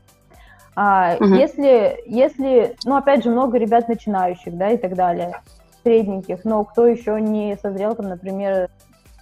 А, 0.77 1.17
угу. 1.17 1.25
Если, 1.25 2.03
если, 2.07 2.77
ну, 2.85 2.97
опять 2.97 3.25
же, 3.25 3.31
много 3.31 3.57
ребят 3.57 3.89
начинающих, 3.89 4.57
да, 4.59 4.69
и 4.69 4.77
так 4.77 4.95
далее, 4.95 5.41
средненьких, 5.85 6.45
но 6.45 6.65
кто 6.65 6.87
еще 6.87 7.21
не 7.21 7.57
созрел, 7.57 7.95
там, 7.95 8.09
например, 8.09 8.69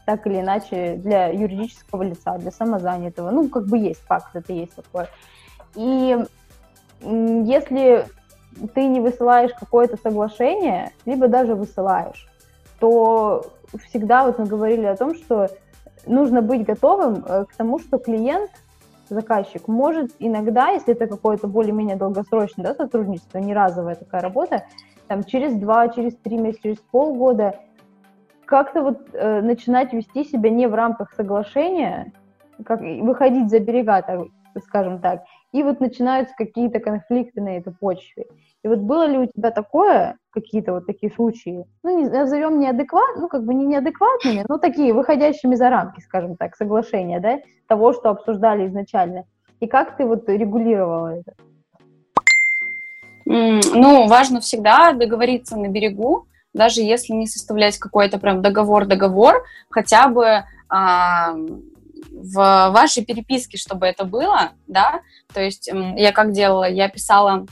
так 0.05 0.27
или 0.27 0.41
иначе 0.41 0.97
для 0.97 1.29
юридического 1.29 2.03
лица, 2.03 2.38
для 2.38 2.51
самозанятого. 2.51 3.31
Ну, 3.31 3.49
как 3.49 3.67
бы 3.67 3.79
есть 3.79 4.01
факт, 4.01 4.35
это 4.35 4.53
есть 4.53 4.75
такое. 4.75 5.09
И 5.75 6.17
если 7.01 8.07
ты 8.75 8.87
не 8.87 9.01
высылаешь 9.01 9.53
какое-то 9.59 9.97
соглашение, 9.97 10.93
либо 11.07 11.29
даже 11.29 11.55
высылаешь, 11.55 12.29
то 12.79 13.45
всегда 13.88 14.27
вот 14.27 14.38
мы 14.38 14.47
говорили 14.47 14.85
о 14.85 14.97
том, 14.97 15.15
что 15.15 15.49
нужно 16.07 16.43
быть 16.43 16.65
готовым 16.65 17.25
э, 17.27 17.45
к 17.45 17.55
тому, 17.57 17.79
что 17.79 17.99
клиент, 17.99 18.51
заказчик, 19.09 19.69
может 19.69 20.11
иногда, 20.19 20.71
если 20.71 20.95
это 20.95 21.07
какое-то 21.07 21.47
более-менее 21.47 21.97
долгосрочное 21.97 22.67
да, 22.67 22.75
сотрудничество, 22.75 23.38
не 23.38 23.55
разовая 23.55 23.95
такая 23.95 24.21
работа, 24.21 24.65
там 25.07 25.25
через 25.25 25.55
два, 25.55 25.88
через 25.88 26.17
три 26.17 26.38
месяца, 26.38 26.62
через 26.62 26.79
полгода 26.79 27.57
как-то 28.53 28.83
вот 28.83 28.99
э, 29.15 29.41
начинать 29.41 29.95
вести 29.95 30.25
себя 30.25 30.51
не 30.51 30.67
в 30.67 30.75
рамках 30.75 31.15
соглашения, 31.15 32.12
как 32.67 32.83
выходить 32.83 33.49
за 33.49 33.61
берега, 33.61 34.03
так, 34.03 34.27
скажем 34.67 35.01
так, 35.01 35.23
и 35.53 35.62
вот 35.62 35.81
начинаются 35.81 36.35
какие-то 36.37 36.79
конфликты 36.79 37.41
на 37.41 37.57
этой 37.57 37.73
почве. 37.73 38.27
И 38.62 38.69
вот 38.69 38.81
было 38.81 39.07
ли 39.07 39.17
у 39.17 39.25
тебя 39.25 39.53
такое, 39.53 40.19
какие-то 40.33 40.75
вот 40.75 40.87
такие 40.87 41.11
случаи, 41.11 41.65
ну, 41.83 41.99
не, 41.99 42.11
назовем 42.11 42.61
неадекват, 42.61 43.17
ну, 43.17 43.27
как 43.29 43.43
бы 43.43 43.55
не 43.55 43.65
неадекватными, 43.65 44.45
но 44.47 44.59
такие, 44.59 44.93
выходящими 44.93 45.55
за 45.55 45.71
рамки, 45.71 46.01
скажем 46.01 46.37
так, 46.37 46.55
соглашения, 46.55 47.21
да, 47.21 47.38
того, 47.69 47.95
что 47.95 48.11
обсуждали 48.11 48.67
изначально. 48.67 49.25
И 49.61 49.67
как 49.67 49.97
ты 49.97 50.05
вот 50.05 50.29
регулировала 50.29 51.21
это? 51.21 51.33
Ну, 53.25 54.09
важно 54.09 54.41
всегда 54.41 54.93
договориться 54.93 55.57
на 55.57 55.69
берегу, 55.69 56.27
даже 56.53 56.81
если 56.81 57.12
не 57.12 57.27
составлять 57.27 57.79
какой-то 57.79 58.19
прям 58.19 58.43
договор-договор, 58.43 59.45
хотя 59.71 60.09
бы 60.09 60.45
а, 60.69 61.35
в 62.11 62.71
вашей 62.71 63.05
переписке, 63.05 63.57
чтобы 63.57 63.87
это 63.87 64.05
было, 64.05 64.53
да, 64.67 65.01
то 65.33 65.41
есть 65.41 65.71
я 65.97 66.12
как 66.12 66.33
делала, 66.33 66.69
я 66.69 66.88
писала 66.88 67.47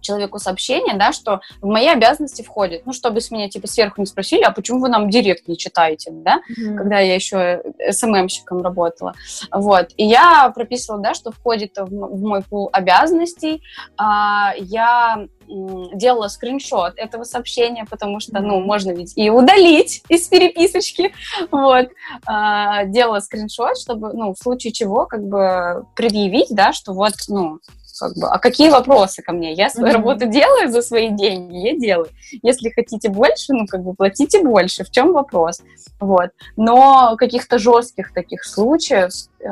человеку 0.00 0.38
сообщение, 0.38 0.94
да, 0.94 1.12
что 1.12 1.40
в 1.60 1.66
мои 1.66 1.88
обязанности 1.88 2.42
входит, 2.42 2.86
ну, 2.86 2.92
чтобы 2.92 3.20
с 3.20 3.30
меня, 3.30 3.48
типа, 3.48 3.66
сверху 3.66 4.00
не 4.00 4.06
спросили, 4.06 4.42
а 4.42 4.50
почему 4.50 4.80
вы 4.80 4.88
нам 4.88 5.10
директ 5.10 5.48
не 5.48 5.56
читаете, 5.56 6.10
да, 6.12 6.40
mm-hmm. 6.50 6.76
когда 6.76 6.98
я 6.98 7.14
еще 7.14 7.62
СММщиком 7.90 8.62
работала, 8.62 9.14
вот, 9.50 9.88
и 9.96 10.04
я 10.04 10.50
прописывала, 10.54 11.02
да, 11.02 11.14
что 11.14 11.32
входит 11.32 11.76
в, 11.76 11.88
в 11.88 12.20
мой 12.20 12.42
пул 12.42 12.68
обязанностей, 12.72 13.62
а, 13.96 14.52
я 14.58 15.26
делала 15.48 16.28
скриншот 16.28 16.94
этого 16.96 17.24
сообщения, 17.24 17.84
потому 17.88 18.20
что, 18.20 18.40
ну, 18.40 18.60
можно 18.60 18.90
ведь 18.90 19.12
и 19.16 19.30
удалить 19.30 20.02
из 20.08 20.26
переписочки, 20.28 21.14
вот, 21.50 21.88
а, 22.26 22.84
делала 22.84 23.20
скриншот, 23.20 23.78
чтобы, 23.78 24.12
ну, 24.12 24.34
в 24.34 24.38
случае 24.38 24.72
чего, 24.72 25.06
как 25.06 25.22
бы, 25.22 25.86
предъявить, 25.94 26.48
да, 26.50 26.72
что 26.72 26.92
вот, 26.92 27.14
ну, 27.28 27.60
как 27.98 28.14
бы, 28.14 28.28
а 28.28 28.38
какие 28.38 28.70
вопросы 28.70 29.22
ко 29.22 29.32
мне? 29.32 29.52
Я 29.52 29.70
свою 29.70 29.88
mm-hmm. 29.88 29.96
работу 29.96 30.26
делаю 30.26 30.70
за 30.70 30.82
свои 30.82 31.10
деньги, 31.10 31.56
я 31.56 31.78
делаю. 31.78 32.08
Если 32.42 32.70
хотите 32.70 33.08
больше, 33.08 33.52
ну, 33.52 33.66
как 33.66 33.82
бы, 33.82 33.94
платите 33.94 34.42
больше. 34.42 34.84
В 34.84 34.90
чем 34.90 35.12
вопрос? 35.12 35.62
Вот. 36.00 36.30
Но 36.56 37.16
каких-то 37.16 37.58
жестких 37.58 38.12
таких 38.12 38.44
случаев 38.44 39.10
э, 39.40 39.48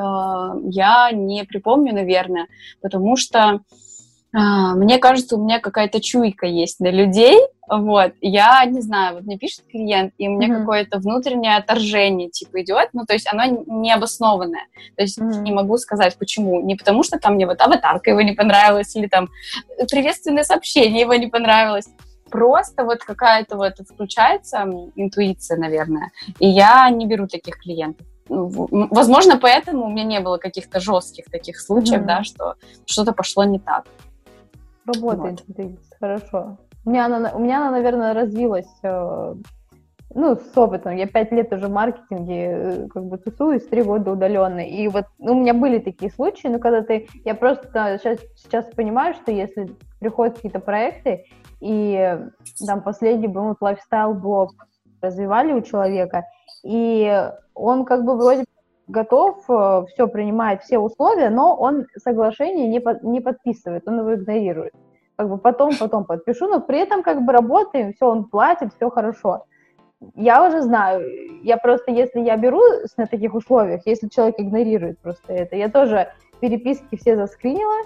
я 0.69 1.11
не 1.11 1.43
припомню, 1.43 1.93
наверное, 1.93 2.47
потому 2.81 3.17
что 3.17 3.61
а, 4.35 4.75
мне 4.75 4.97
кажется, 4.97 5.37
у 5.37 5.43
меня 5.43 5.59
какая-то 5.59 6.01
чуйка 6.01 6.45
есть 6.45 6.81
на 6.81 6.91
людей, 6.91 7.39
вот, 7.67 8.13
я 8.21 8.65
не 8.65 8.81
знаю, 8.81 9.15
вот 9.15 9.23
мне 9.23 9.37
пишет 9.37 9.65
клиент, 9.69 10.13
и 10.17 10.27
у 10.27 10.31
меня 10.31 10.47
mm-hmm. 10.47 10.59
какое-то 10.59 10.99
внутреннее 10.99 11.57
отторжение, 11.57 12.29
типа, 12.29 12.61
идет, 12.61 12.89
ну, 12.93 13.05
то 13.05 13.13
есть 13.13 13.27
оно 13.31 13.45
необоснованное, 13.65 14.67
то 14.95 15.03
есть 15.03 15.19
mm-hmm. 15.19 15.41
не 15.41 15.51
могу 15.51 15.77
сказать, 15.77 16.17
почему, 16.17 16.61
не 16.61 16.75
потому 16.75 17.03
что 17.03 17.19
там 17.19 17.35
мне 17.35 17.45
вот 17.45 17.61
аватарка 17.61 18.11
его 18.11 18.21
не 18.21 18.33
понравилась, 18.33 18.95
или 18.95 19.07
там 19.07 19.29
приветственное 19.89 20.43
сообщение 20.43 21.01
его 21.01 21.15
не 21.15 21.27
понравилось, 21.27 21.87
просто 22.29 22.83
вот 22.83 22.99
какая-то 22.99 23.57
вот 23.57 23.73
включается 23.79 24.65
интуиция, 24.95 25.57
наверное, 25.57 26.11
и 26.39 26.47
я 26.47 26.89
не 26.89 27.07
беру 27.07 27.27
таких 27.27 27.57
клиентов. 27.59 28.05
Ну, 28.27 28.67
возможно, 28.89 29.37
поэтому 29.37 29.85
у 29.85 29.89
меня 29.89 30.03
не 30.03 30.19
было 30.19 30.37
каких-то 30.37 30.79
жестких 30.79 31.25
таких 31.25 31.59
случаев, 31.59 32.01
mm-hmm. 32.01 32.05
да, 32.05 32.23
что 32.23 32.55
что-то 32.85 33.13
пошло 33.13 33.43
не 33.43 33.59
так. 33.59 33.85
Работает, 34.85 35.43
вот. 35.47 35.75
хорошо. 35.99 36.57
У 36.85 36.91
меня, 36.91 37.05
она, 37.05 37.31
у 37.33 37.39
меня 37.39 37.57
она, 37.57 37.71
наверное, 37.71 38.13
развилась, 38.13 38.71
э, 38.83 39.35
ну, 40.13 40.35
с 40.35 40.57
опытом. 40.57 40.95
Я 40.95 41.07
пять 41.07 41.31
лет 41.31 41.51
уже 41.51 41.67
в 41.67 41.71
маркетинге 41.71 42.45
э, 42.45 42.87
как 42.87 43.05
бы 43.05 43.17
тусуюсь, 43.17 43.65
три 43.65 43.81
года 43.81 44.11
удаленно. 44.11 44.59
И 44.59 44.87
вот 44.87 45.05
ну, 45.17 45.33
у 45.33 45.39
меня 45.41 45.55
были 45.55 45.79
такие 45.79 46.11
случаи, 46.11 46.47
но 46.47 46.59
когда 46.59 46.83
ты... 46.83 47.07
Я 47.23 47.33
просто 47.33 47.97
сейчас, 47.97 48.19
сейчас 48.35 48.65
понимаю, 48.75 49.15
что 49.15 49.31
если 49.31 49.75
приходят 49.99 50.35
какие-то 50.35 50.59
проекты, 50.59 51.25
и 51.59 52.19
там 52.65 52.83
последний 52.83 53.27
был 53.27 53.45
вот 53.45 53.57
лайфстайл-блог 53.61 54.51
развивали 55.01 55.53
у 55.53 55.61
человека, 55.61 56.25
и 56.63 57.31
он 57.55 57.85
как 57.85 58.05
бы 58.05 58.15
вроде 58.15 58.45
готов 58.87 59.43
э, 59.49 59.85
все 59.87 60.07
принимает, 60.07 60.61
все 60.61 60.77
условия, 60.77 61.29
но 61.29 61.55
он 61.55 61.87
соглашение 61.97 62.67
не, 62.67 62.79
под, 62.79 63.03
не 63.03 63.21
подписывает, 63.21 63.87
он 63.87 63.99
его 63.99 64.13
игнорирует. 64.13 64.73
Как 65.17 65.29
бы 65.29 65.37
потом, 65.37 65.71
потом 65.79 66.03
подпишу, 66.03 66.47
но 66.47 66.59
при 66.59 66.79
этом 66.79 67.03
как 67.03 67.23
бы 67.23 67.31
работаем, 67.31 67.93
все, 67.93 68.07
он 68.07 68.25
платит, 68.25 68.73
все 68.75 68.89
хорошо. 68.89 69.45
Я 70.13 70.45
уже 70.45 70.61
знаю, 70.61 71.03
я 71.43 71.57
просто, 71.57 71.91
если 71.91 72.19
я 72.19 72.35
беру 72.35 72.61
на 72.97 73.07
таких 73.07 73.33
условиях, 73.33 73.81
если 73.85 74.09
человек 74.09 74.35
игнорирует 74.39 74.99
просто 74.99 75.33
это, 75.33 75.55
я 75.55 75.69
тоже 75.69 76.09
переписки 76.41 76.97
все 76.97 77.15
заскринила, 77.15 77.85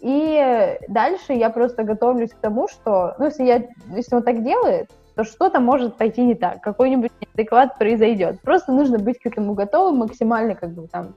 и 0.00 0.78
дальше 0.88 1.32
я 1.32 1.50
просто 1.50 1.82
готовлюсь 1.82 2.30
к 2.30 2.36
тому, 2.36 2.68
что, 2.68 3.14
ну, 3.18 3.24
если, 3.26 3.44
я, 3.44 3.64
если 3.94 4.14
он 4.14 4.22
так 4.22 4.42
делает, 4.42 4.90
то 5.14 5.24
что-то 5.24 5.60
может 5.60 5.96
пойти 5.96 6.22
не 6.22 6.34
так, 6.34 6.60
какой-нибудь 6.60 7.10
неадекват 7.20 7.78
произойдет. 7.78 8.40
Просто 8.42 8.72
нужно 8.72 8.98
быть 8.98 9.18
к 9.18 9.26
этому 9.26 9.54
готовым, 9.54 9.96
максимально 9.96 10.54
как 10.54 10.72
бы 10.72 10.86
там 10.88 11.14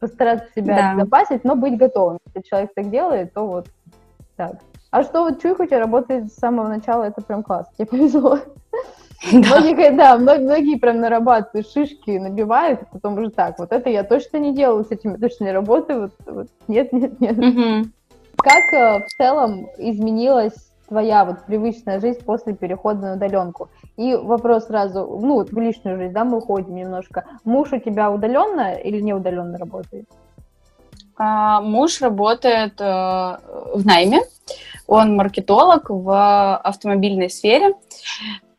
постараться 0.00 0.48
себя 0.54 0.76
да. 0.76 0.90
обезопасить, 0.92 1.44
но 1.44 1.54
быть 1.54 1.76
готовым. 1.76 2.18
Если 2.26 2.48
человек 2.48 2.70
так 2.74 2.90
делает, 2.90 3.34
то 3.34 3.46
вот 3.46 3.68
так. 4.36 4.56
А 4.90 5.02
что 5.02 5.24
вот 5.24 5.40
тебя 5.40 5.78
работает 5.78 6.32
с 6.32 6.36
самого 6.36 6.68
начала, 6.68 7.04
это 7.04 7.20
прям 7.20 7.42
класс, 7.42 7.66
тебе 7.76 7.86
повезло. 7.86 8.38
Да. 9.32 9.58
Многие, 9.58 9.90
да, 9.90 10.16
многие, 10.16 10.78
прям 10.78 11.00
нарабатывают 11.00 11.68
шишки, 11.68 12.18
набивают, 12.18 12.82
и 12.82 12.84
потом 12.84 13.18
уже 13.18 13.30
так, 13.30 13.58
вот 13.58 13.72
это 13.72 13.90
я 13.90 14.04
точно 14.04 14.36
не 14.36 14.54
делаю, 14.54 14.84
с 14.84 14.92
этим 14.92 15.14
я 15.14 15.18
точно 15.18 15.46
не 15.46 15.50
работаю, 15.50 16.02
вот, 16.02 16.12
вот 16.24 16.46
нет, 16.68 16.92
нет, 16.92 17.20
нет. 17.20 17.36
Угу. 17.36 17.90
Как 18.36 18.72
э, 18.72 19.04
в 19.04 19.08
целом 19.18 19.66
изменилась 19.76 20.54
твоя 20.88 21.24
вот 21.24 21.44
привычная 21.46 22.00
жизнь 22.00 22.20
после 22.24 22.54
перехода 22.54 23.00
на 23.00 23.14
удаленку. 23.14 23.68
И 23.96 24.14
вопрос 24.14 24.66
сразу, 24.66 25.00
ну 25.20 25.34
вот 25.34 25.50
в 25.50 25.58
личную 25.58 25.98
жизнь, 25.98 26.12
да, 26.12 26.24
мы 26.24 26.38
уходим 26.38 26.76
немножко. 26.76 27.24
Муж 27.44 27.72
у 27.72 27.78
тебя 27.78 28.10
удаленно 28.12 28.74
или 28.74 29.00
не 29.00 29.14
удаленно 29.14 29.58
работает? 29.58 30.08
А, 31.16 31.60
муж 31.60 32.00
работает 32.00 32.80
э, 32.80 32.84
в 32.84 33.84
найме, 33.84 34.20
он 34.88 35.14
маркетолог 35.14 35.90
в 35.90 36.56
автомобильной 36.56 37.30
сфере. 37.30 37.74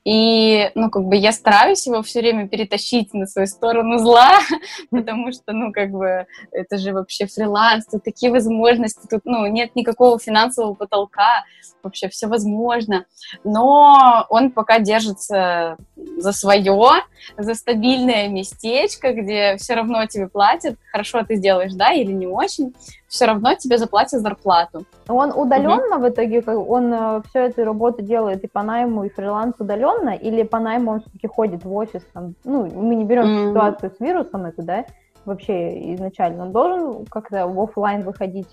И, 0.05 0.71
ну, 0.75 0.89
как 0.89 1.03
бы 1.03 1.17
я 1.17 1.31
стараюсь 1.31 1.85
его 1.85 2.01
все 2.01 2.21
время 2.21 2.47
перетащить 2.47 3.13
на 3.13 3.25
свою 3.25 3.47
сторону 3.47 3.97
зла, 3.97 4.39
потому 4.91 5.31
что, 5.33 5.51
ну, 5.51 5.73
как 5.73 5.91
бы, 5.91 6.25
это 6.51 6.77
же 6.77 6.93
вообще 6.93 7.27
фриланс, 7.27 7.85
тут 7.85 8.03
такие 8.03 8.31
возможности, 8.31 9.07
тут, 9.09 9.21
ну, 9.25 9.45
нет 9.47 9.75
никакого 9.75 10.17
финансового 10.17 10.73
потолка, 10.73 11.43
вообще 11.83 12.07
все 12.09 12.27
возможно. 12.27 13.05
Но 13.43 14.25
он 14.29 14.51
пока 14.51 14.79
держится 14.79 15.77
за 15.95 16.31
свое, 16.31 17.03
за 17.37 17.53
стабильное 17.53 18.29
местечко, 18.29 19.13
где 19.13 19.57
все 19.57 19.75
равно 19.75 20.05
тебе 20.05 20.27
платят, 20.27 20.77
хорошо 20.91 21.23
ты 21.23 21.35
сделаешь, 21.35 21.73
да, 21.73 21.91
или 21.91 22.11
не 22.11 22.27
очень, 22.27 22.73
все 23.09 23.25
равно 23.25 23.55
тебе 23.55 23.77
заплатят 23.77 24.21
зарплату. 24.21 24.85
Он 25.07 25.31
удаленно 25.35 25.97
угу. 25.97 26.05
в 26.05 26.09
итоге, 26.09 26.41
он 26.41 26.93
э, 26.93 27.21
все 27.27 27.47
эту 27.47 27.65
работу 27.65 28.03
делает 28.03 28.43
и 28.43 28.47
по 28.47 28.61
найму, 28.61 29.03
и 29.03 29.09
фриланс 29.09 29.55
удаленно, 29.59 30.11
или 30.11 30.43
по 30.43 30.59
найму 30.59 30.91
он 30.91 31.01
все-таки 31.01 31.27
ходит 31.27 31.65
в 31.65 31.73
офис, 31.73 32.03
там, 32.13 32.35
ну, 32.43 32.67
мы 32.67 32.95
не 32.95 33.03
берем 33.03 33.25
mm 33.25 33.49
ситуацию 33.49 33.91
с 33.97 33.99
вирусом 33.99 34.45
эту, 34.45 34.61
да, 34.61 34.85
вообще 35.25 35.95
изначально, 35.95 36.43
он 36.43 36.51
должен 36.51 37.05
как-то 37.07 37.47
в 37.47 37.59
офлайн 37.59 38.03
выходить 38.03 38.47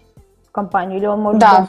в 0.49 0.51
компанию, 0.51 0.99
или 0.99 1.07
он 1.07 1.21
может 1.21 1.41
да. 1.41 1.69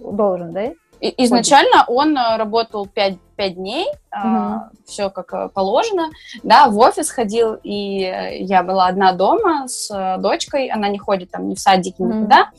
должен, 0.00 0.52
да? 0.52 0.72
И, 1.00 1.24
изначально 1.24 1.84
он 1.86 2.16
э, 2.16 2.36
работал 2.38 2.86
5 2.86 3.14
пять 3.42 3.56
дней, 3.56 3.88
угу. 4.12 4.60
все 4.86 5.10
как 5.10 5.32
э, 5.34 5.48
положено, 5.52 6.10
да, 6.44 6.68
в 6.68 6.78
офис 6.78 7.10
ходил, 7.10 7.56
и 7.64 8.38
я 8.38 8.62
была 8.62 8.86
одна 8.86 9.12
дома 9.12 9.66
с 9.66 9.90
э, 9.90 10.20
дочкой, 10.20 10.68
она 10.68 10.88
не 10.88 10.98
ходит 10.98 11.32
там 11.32 11.48
ни 11.48 11.56
в 11.56 11.58
садик, 11.58 11.98
угу. 11.98 12.12
никуда, 12.12 12.50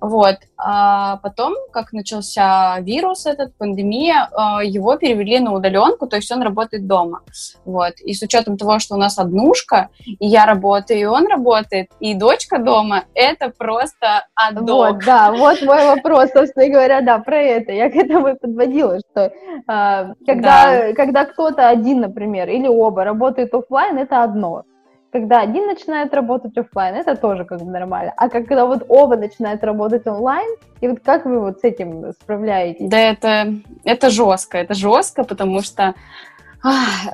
вот, 0.00 0.36
а 0.56 1.18
потом, 1.18 1.54
как 1.72 1.92
начался 1.92 2.80
вирус 2.80 3.26
этот, 3.26 3.54
пандемия, 3.58 4.30
э, 4.30 4.66
его 4.66 4.96
перевели 4.96 5.40
на 5.40 5.52
удаленку, 5.52 6.06
то 6.06 6.16
есть 6.16 6.32
он 6.32 6.40
работает 6.40 6.86
дома, 6.86 7.20
вот, 7.66 8.00
и 8.00 8.14
с 8.14 8.22
учетом 8.22 8.56
того, 8.56 8.78
что 8.78 8.94
у 8.94 8.98
нас 8.98 9.18
однушка, 9.18 9.90
и 10.06 10.26
я 10.26 10.46
работаю, 10.46 11.00
и 11.00 11.04
он 11.04 11.26
работает, 11.26 11.90
и 12.00 12.14
дочка 12.14 12.58
дома, 12.58 13.04
это 13.12 13.50
просто 13.50 14.26
адок. 14.34 14.70
Вот, 14.70 15.04
да, 15.04 15.32
вот 15.32 15.60
мой 15.60 15.84
вопрос, 15.84 16.30
собственно 16.32 16.66
говоря, 16.68 17.02
да, 17.02 17.18
про 17.18 17.42
это, 17.42 17.72
я 17.72 17.90
к 17.90 17.94
этому 17.94 18.28
и 18.28 18.38
подводила, 18.38 18.98
что 19.00 19.30
а, 19.66 20.14
когда, 20.34 20.64
да. 20.64 20.94
когда 20.94 21.24
кто-то 21.24 21.68
один, 21.68 22.00
например, 22.00 22.48
или 22.48 22.68
оба 22.68 23.04
работают 23.04 23.54
офлайн, 23.54 23.98
это 23.98 24.22
одно. 24.22 24.64
Когда 25.12 25.40
один 25.40 25.66
начинает 25.66 26.14
работать 26.14 26.56
офлайн, 26.56 26.94
это 26.94 27.16
тоже 27.16 27.44
как 27.44 27.60
бы 27.60 27.70
нормально. 27.70 28.12
А 28.16 28.28
когда 28.28 28.64
вот 28.64 28.84
оба 28.88 29.16
начинают 29.16 29.64
работать 29.64 30.06
онлайн, 30.06 30.48
и 30.80 30.88
вот 30.88 31.00
как 31.00 31.26
вы 31.26 31.40
вот 31.40 31.60
с 31.60 31.64
этим 31.64 32.12
справляетесь? 32.12 32.88
Да, 32.88 32.98
это, 32.98 33.54
это 33.84 34.10
жестко, 34.10 34.58
это 34.58 34.74
жестко, 34.74 35.24
потому 35.24 35.62
что 35.62 35.94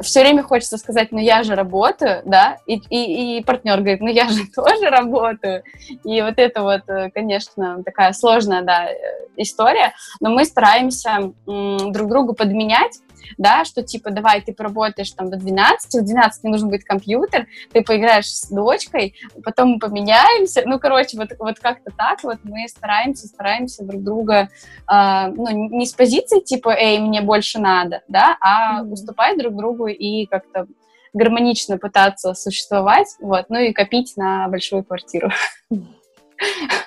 все 0.03 0.21
время 0.21 0.43
хочется 0.43 0.77
сказать, 0.77 1.13
ну 1.13 1.19
я 1.19 1.45
же 1.45 1.55
работаю, 1.55 2.23
да, 2.25 2.59
и, 2.67 2.81
и, 2.91 3.39
и 3.39 3.45
партнер 3.45 3.77
говорит, 3.79 4.01
ну 4.01 4.09
я 4.09 4.29
же 4.29 4.43
тоже 4.55 4.91
работаю. 4.91 5.63
И 6.05 6.21
вот 6.21 6.35
это 6.37 6.63
вот, 6.63 6.83
э, 6.89 7.11
конечно, 7.11 7.83
такая 7.85 8.13
сложная, 8.13 8.63
да, 8.63 8.87
э, 8.91 8.97
история, 9.37 9.93
но 10.21 10.31
мы 10.31 10.45
стараемся 10.45 11.33
м, 11.47 11.93
друг 11.93 12.09
другу 12.09 12.35
подменять, 12.35 12.99
да, 13.39 13.65
что 13.65 13.83
типа, 13.83 14.11
давай, 14.11 14.41
ты 14.41 14.53
поработаешь 14.53 15.11
там 15.13 15.31
до 15.31 15.37
12, 15.37 15.95
в 15.95 16.05
12 16.05 16.45
мне 16.45 16.53
нужен 16.53 16.69
будет 16.69 16.85
компьютер, 16.85 17.47
ты 17.73 17.83
поиграешь 17.83 18.29
с 18.29 18.49
дочкой, 18.49 19.15
потом 19.45 19.73
мы 19.73 19.79
поменяемся, 19.79 20.63
ну, 20.65 20.79
короче, 20.79 21.17
вот, 21.17 21.31
вот 21.39 21.59
как-то 21.59 21.91
так 21.97 22.23
вот 22.23 22.39
мы 22.45 22.69
стараемся, 22.69 23.27
стараемся 23.27 23.85
друг 23.85 24.03
друга, 24.03 24.49
э, 24.91 25.27
ну, 25.29 25.49
не 25.51 25.87
с 25.87 25.93
позиции 25.93 26.41
типа, 26.41 26.71
эй, 26.71 26.99
мне 26.99 27.21
больше 27.21 27.59
надо, 27.59 28.03
да, 28.09 28.37
а 28.41 28.83
mm-hmm. 28.83 28.93
уступать 28.93 29.39
друг 29.39 29.57
другу 29.57 29.87
и 29.87 30.27
как-то 30.27 30.67
гармонично 31.13 31.79
пытаться 31.79 32.35
существовать, 32.35 33.09
вот, 33.21 33.47
ну 33.49 33.59
и 33.59 33.73
копить 33.73 34.17
на 34.17 34.49
большую 34.49 34.85
квартиру. 34.85 35.31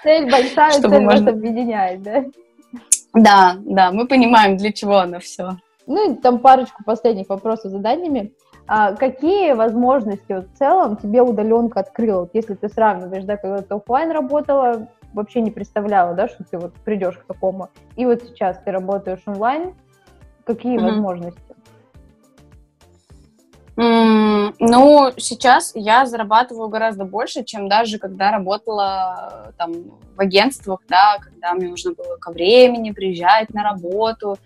Цель 0.04 0.30
большая, 0.30 0.71
цель 0.71 1.06
вас 1.06 1.21
объединяет, 1.21 2.04
да? 2.04 2.25
Да, 3.13 3.58
да, 3.60 3.91
мы 3.91 4.08
понимаем, 4.08 4.58
для 4.58 4.71
чего 4.71 4.99
она 4.99 5.19
все. 5.19 5.58
Ну, 5.89 6.12
и 6.12 6.15
там 6.15 6.38
парочку 6.38 6.84
последних 6.84 7.30
вопросов 7.30 7.71
заданиями. 7.71 8.32
А 8.67 8.93
какие 8.93 9.54
возможности 9.54 10.32
вот, 10.32 10.45
в 10.49 10.58
целом 10.58 10.97
тебе 10.97 11.23
удаленка 11.23 11.80
открыла? 11.80 12.21
Вот 12.21 12.30
если 12.34 12.54
ты 12.54 12.69
сравниваешь, 12.69 13.23
да, 13.23 13.38
когда 13.38 13.63
ты 13.63 13.73
офлайн 13.73 14.12
работала, 14.12 14.88
вообще 15.13 15.41
не 15.41 15.49
представляла, 15.49 16.13
да, 16.13 16.28
что 16.28 16.43
ты 16.43 16.60
вот 16.60 16.75
придешь 16.86 17.17
к 17.17 17.25
такому. 17.25 17.69
И 17.95 18.06
вот 18.06 18.21
сейчас 18.21 18.60
ты 18.63 18.71
работаешь 18.71 19.23
онлайн. 19.25 19.73
Какие 20.45 20.78
mm-hmm. 20.78 20.84
возможности? 20.84 21.41
Mm, 23.75 24.54
ну, 24.60 25.12
сейчас 25.17 25.71
я 25.73 26.06
зарабатываю 26.06 26.69
гораздо 26.69 27.06
больше, 27.06 27.43
чем 27.43 27.67
даже 27.67 27.97
когда 27.97 28.30
работала 28.30 29.54
там 29.58 29.71
в 30.15 30.19
агентствах, 30.19 30.82
да, 30.88 31.17
когда 31.19 31.54
мне 31.54 31.69
нужно 31.69 31.93
было 31.93 32.17
ко 32.17 32.32
времени 32.32 32.91
приезжать 32.91 33.52
на 33.54 33.63
работу, 33.63 34.38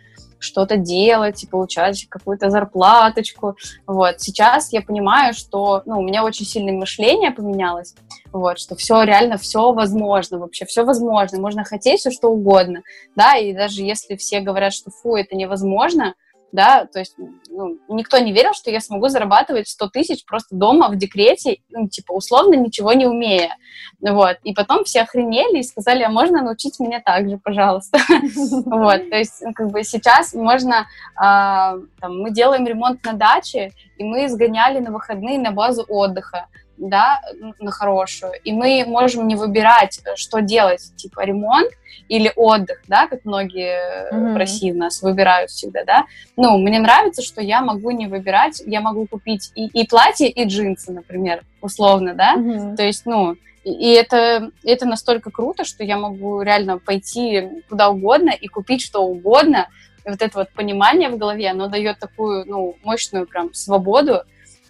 что-то 0.44 0.78
делать 0.78 1.44
и 1.44 1.48
получать 1.48 2.08
какую-то 2.10 2.50
зарплаточку. 2.50 3.58
Вот. 3.88 4.20
Сейчас 4.20 4.74
я 4.74 4.82
понимаю, 4.82 5.34
что 5.34 5.82
ну, 5.86 6.00
у 6.00 6.04
меня 6.04 6.24
очень 6.24 6.46
сильное 6.46 6.74
мышление 6.74 7.32
поменялось, 7.32 7.96
вот, 8.32 8.60
что 8.60 8.76
все 8.76 9.04
реально, 9.04 9.38
все 9.38 9.72
возможно, 9.72 10.40
вообще 10.40 10.66
все 10.66 10.84
возможно, 10.84 11.40
можно 11.40 11.64
хотеть 11.64 12.00
все 12.00 12.12
что 12.12 12.30
угодно, 12.30 12.82
да, 13.16 13.38
и 13.38 13.54
даже 13.54 13.82
если 13.82 14.16
все 14.16 14.42
говорят, 14.42 14.74
что 14.74 14.92
фу, 14.92 15.16
это 15.16 15.36
невозможно, 15.36 16.16
да, 16.54 16.86
то 16.86 17.00
есть 17.00 17.16
ну, 17.50 17.80
никто 17.90 18.20
не 18.20 18.32
верил, 18.32 18.54
что 18.54 18.70
я 18.70 18.80
смогу 18.80 19.10
зарабатывать 19.10 19.68
100 19.68 19.90
тысяч 19.90 20.24
просто 20.24 20.56
дома 20.56 20.88
в 20.88 20.96
декрете, 20.96 21.58
ну, 21.70 21.90
типа, 21.90 22.14
условно, 22.14 22.54
ничего 22.54 22.94
не 22.94 23.08
умея, 23.08 23.58
вот, 24.00 24.38
и 24.44 24.54
потом 24.54 24.84
все 24.84 25.02
охренели 25.02 25.60
и 25.60 25.64
сказали, 25.64 26.04
а 26.04 26.10
можно 26.10 26.44
научить 26.44 26.80
меня 26.80 27.02
так 27.02 27.28
же, 27.28 27.40
пожалуйста, 27.44 27.98
вот, 28.66 29.10
то 29.10 29.18
есть, 29.18 29.42
ну, 29.42 29.54
как 29.54 29.72
бы 29.72 29.84
сейчас 29.84 30.36
можно, 30.36 30.86
а, 31.16 31.76
мы 32.02 32.32
делаем 32.32 32.68
ремонт 32.68 33.04
на 33.04 33.14
даче, 33.14 33.72
и 33.98 34.04
мы 34.04 34.30
сгоняли 34.30 34.80
на 34.80 34.92
выходные 34.92 35.40
на 35.40 35.52
базу 35.52 35.84
отдыха, 35.90 36.48
да, 36.78 37.22
на 37.60 37.72
хорошую, 37.72 38.34
и 38.44 38.52
мы 38.52 38.84
можем 38.88 39.28
не 39.28 39.36
выбирать, 39.36 40.02
что 40.16 40.42
делать, 40.42 40.92
типа 40.96 41.26
ремонт 41.26 41.72
или 42.10 42.32
отдых, 42.36 42.82
да, 42.88 43.08
как 43.08 43.26
многие 43.26 44.12
mm-hmm. 44.12 44.34
в 44.34 44.38
России 44.38 44.72
у 44.72 44.78
нас 44.78 45.02
выбирают 45.02 45.52
всегда, 45.52 45.84
да. 45.86 46.06
Ну, 46.36 46.58
мне 46.58 46.80
нравится, 46.80 47.22
что 47.22 47.42
я 47.42 47.62
могу 47.62 47.92
не 47.92 48.08
выбирать, 48.08 48.62
я 48.66 48.82
могу 48.82 49.08
купить 49.08 49.52
и, 49.56 49.68
и 49.68 49.88
платье, 49.88 50.30
и 50.30 50.46
джинсы, 50.46 50.92
например, 50.92 51.44
условно, 51.62 52.14
да, 52.14 52.36
mm-hmm. 52.36 52.76
то 52.76 52.84
есть, 52.84 53.06
ну, 53.06 53.36
и 53.64 53.92
это, 53.92 54.52
это 54.64 54.86
настолько 54.86 55.32
круто, 55.32 55.64
что 55.64 55.84
я 55.84 55.98
могу 55.98 56.42
реально 56.42 56.80
пойти 56.80 57.64
куда 57.70 57.90
угодно 57.90 58.32
и 58.32 58.48
купить 58.48 58.82
что 58.82 59.06
угодно, 59.06 59.70
и 60.06 60.10
вот 60.10 60.22
это 60.22 60.40
вот 60.40 60.50
понимание 60.50 61.10
в 61.10 61.18
голове, 61.18 61.50
оно 61.50 61.70
дает 61.70 62.00
такую, 62.00 62.46
ну, 62.46 62.76
мощную 62.84 63.26
прям 63.26 63.54
свободу, 63.54 64.24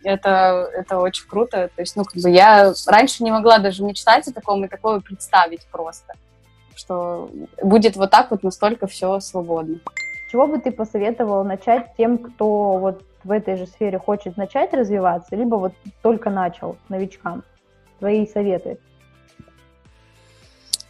это, 0.04 0.70
это 0.74 1.00
очень 1.00 1.28
круто. 1.28 1.70
То 1.76 1.82
есть, 1.82 1.96
ну, 1.96 2.04
как 2.04 2.22
бы 2.22 2.30
я 2.30 2.74
раньше 2.88 3.24
не 3.24 3.32
могла 3.32 3.60
даже 3.60 3.84
мечтать 3.84 4.28
о 4.28 4.34
таком 4.34 4.64
и 4.66 4.68
такое 4.68 5.00
представить 5.00 5.66
просто, 5.72 6.14
что 6.76 7.30
будет 7.62 7.96
вот 7.96 8.12
так 8.12 8.32
вот 8.32 8.44
настолько 8.44 8.88
все 8.88 9.20
свободно. 9.20 9.80
Чего 10.32 10.48
бы 10.48 10.60
ты 10.60 10.72
посоветовала 10.72 11.44
начать 11.44 11.96
тем, 11.96 12.18
кто 12.18 12.78
вот 12.78 13.04
в 13.24 13.32
этой 13.32 13.56
же 13.56 13.68
сфере 13.68 14.00
хочет 14.00 14.36
начать 14.36 14.74
развиваться, 14.74 15.36
либо 15.36 15.56
вот 15.56 15.74
только 16.02 16.30
начал 16.30 16.78
новичкам? 16.90 17.44
Твои 18.00 18.28
советы. 18.28 18.80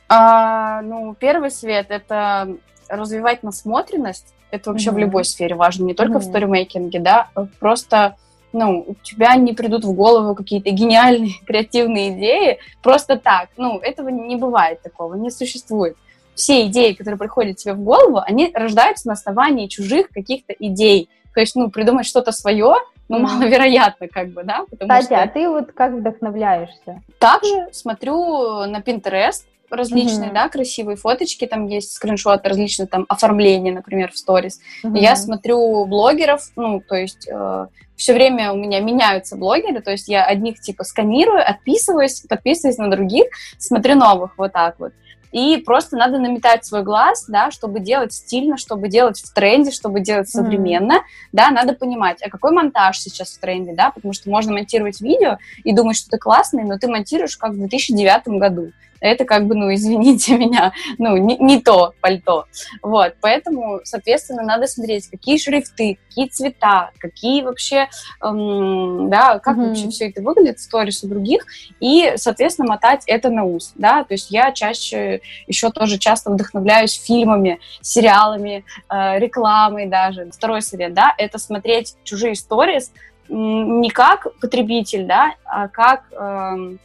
А, 0.10 0.82
ну, 0.82 1.16
первый 1.16 1.52
совет– 1.52 1.88
это 1.90 2.56
развивать 2.88 3.44
насмотренность. 3.44 4.34
Это 4.52 4.72
вообще 4.72 4.92
mm-hmm. 4.92 4.94
в 4.94 4.98
любой 5.00 5.26
сфере 5.26 5.56
важно, 5.56 5.86
не 5.86 5.94
только 5.94 6.18
mm-hmm. 6.18 6.20
в 6.20 6.24
сторимейкинге, 6.26 7.00
да, 7.00 7.30
просто 7.60 8.16
ну, 8.54 8.86
у 8.88 8.96
тебя 9.04 9.36
не 9.36 9.54
придут 9.54 9.84
в 9.84 9.94
голову 9.94 10.36
какие-то 10.36 10.70
гениальные, 10.70 11.34
креативные 11.46 12.18
идеи 12.18 12.60
просто 12.82 13.18
так. 13.18 13.50
Ну, 13.58 13.80
этого 13.80 14.10
не 14.10 14.36
бывает 14.36 14.82
такого, 14.82 15.16
не 15.16 15.32
существует. 15.32 15.98
Все 16.36 16.66
идеи, 16.68 16.94
которые 16.94 17.18
приходят 17.18 17.58
тебе 17.58 17.74
в 17.74 17.80
голову, 17.80 18.20
они 18.26 18.52
рождаются 18.54 19.08
на 19.08 19.14
основании 19.14 19.68
чужих 19.68 20.10
каких-то 20.10 20.54
идей. 20.54 21.10
То 21.34 21.40
есть, 21.40 21.56
ну, 21.56 21.70
придумать 21.70 22.06
что-то 22.06 22.32
свое, 22.32 22.76
ну, 23.10 23.20
маловероятно, 23.20 24.08
как 24.08 24.30
бы, 24.30 24.44
да? 24.44 24.66
Потому 24.70 24.90
Кстати, 24.90 25.06
что... 25.06 25.22
а 25.22 25.28
ты 25.28 25.50
вот 25.50 25.72
как 25.74 25.94
вдохновляешься? 25.94 27.02
Также 27.20 27.68
смотрю 27.72 28.66
на 28.66 28.80
Pinterest, 28.80 29.44
различные, 29.70 30.30
mm-hmm. 30.30 30.34
да, 30.34 30.50
красивые 30.50 30.96
фоточки, 30.96 31.46
там 31.46 31.68
есть 31.68 31.94
скриншоты, 31.94 32.48
различные 32.50 32.88
там 32.88 33.06
оформления, 33.10 33.72
например, 33.72 34.12
в 34.12 34.18
сторис. 34.18 34.60
Mm-hmm. 34.84 35.00
Я 35.00 35.16
смотрю 35.16 35.86
блогеров, 35.86 36.50
ну, 36.56 36.82
то 36.82 36.96
есть 36.96 37.28
э, 37.28 37.68
все 38.04 38.14
время 38.14 38.52
у 38.52 38.58
меня 38.58 38.82
меняются 38.82 39.38
блогеры, 39.38 39.82
то 39.82 39.92
есть 39.92 40.10
я 40.10 40.26
одних 40.26 40.60
типа 40.60 40.84
сканирую, 40.84 41.42
отписываюсь, 41.42 42.20
подписываюсь 42.28 42.78
на 42.78 42.92
других, 42.92 43.28
смотрю 43.58 43.96
новых 43.96 44.38
вот 44.38 44.52
так 44.52 44.78
вот. 44.78 44.92
И 45.32 45.64
просто 45.66 45.96
надо 45.96 46.20
наметать 46.20 46.66
свой 46.66 46.84
глаз, 46.84 47.26
да, 47.30 47.50
чтобы 47.50 47.80
делать 47.80 48.12
стильно, 48.12 48.58
чтобы 48.58 48.90
делать 48.90 49.22
в 49.22 49.34
тренде, 49.34 49.72
чтобы 49.72 50.02
делать 50.02 50.30
современно, 50.30 50.96
mm-hmm. 50.96 51.30
да, 51.32 51.50
надо 51.50 51.72
понимать, 51.74 52.22
а 52.22 52.30
какой 52.30 52.52
монтаж 52.52 53.00
сейчас 53.00 53.30
в 53.30 53.40
тренде, 53.40 53.74
да, 53.74 53.90
потому 53.90 54.14
что 54.14 54.30
можно 54.30 54.52
монтировать 54.52 55.00
видео 55.00 55.38
и 55.64 55.74
думать, 55.74 55.96
что 55.96 56.10
ты 56.10 56.18
классный, 56.18 56.66
но 56.66 56.78
ты 56.78 56.90
монтируешь 56.90 57.38
как 57.38 57.52
в 57.52 57.58
2009 57.58 58.28
году 58.38 58.74
это 59.04 59.26
как 59.26 59.48
бы, 59.48 59.56
ну, 59.56 59.74
извините 59.74 60.38
меня, 60.38 60.74
ну, 60.98 61.18
не, 61.18 61.38
не 61.38 61.62
то 61.62 61.94
пальто. 62.02 62.46
Вот, 62.82 63.16
поэтому, 63.22 63.82
соответственно, 63.84 64.44
надо 64.44 64.66
смотреть, 64.68 65.10
какие 65.10 65.38
шрифты, 65.38 66.00
какие 66.08 66.28
цвета, 66.28 66.92
какие 66.98 67.44
вообще, 67.44 67.90
эм, 68.22 69.10
да, 69.10 69.40
как 69.40 69.58
mm-hmm. 69.58 69.68
вообще 69.68 69.90
все 69.90 70.10
это 70.10 70.22
выглядит, 70.22 70.60
сторис 70.60 71.04
у 71.04 71.08
других, 71.08 71.46
и, 71.80 72.14
соответственно, 72.16 72.70
мотать 72.70 73.04
это 73.08 73.30
на 73.30 73.44
ус, 73.44 73.74
да, 73.76 74.04
то 74.04 74.14
есть 74.14 74.32
я 74.32 74.52
чаще 74.52 75.22
еще 75.48 75.70
тоже 75.70 75.98
часто 75.98 76.32
вдохновляюсь 76.32 76.94
фильмами, 76.94 77.60
сериалами, 77.82 78.64
э, 78.90 79.20
рекламой 79.20 79.88
даже. 79.88 80.30
Второй 80.32 80.62
совет, 80.62 80.94
да, 80.94 81.14
это 81.18 81.38
смотреть 81.38 81.96
чужие 82.04 82.36
сторис 82.36 82.92
не 83.30 83.90
как 83.90 84.28
потребитель, 84.40 85.06
да, 85.06 85.36
а 85.44 85.68
как... 85.68 86.06
Э, 86.12 86.78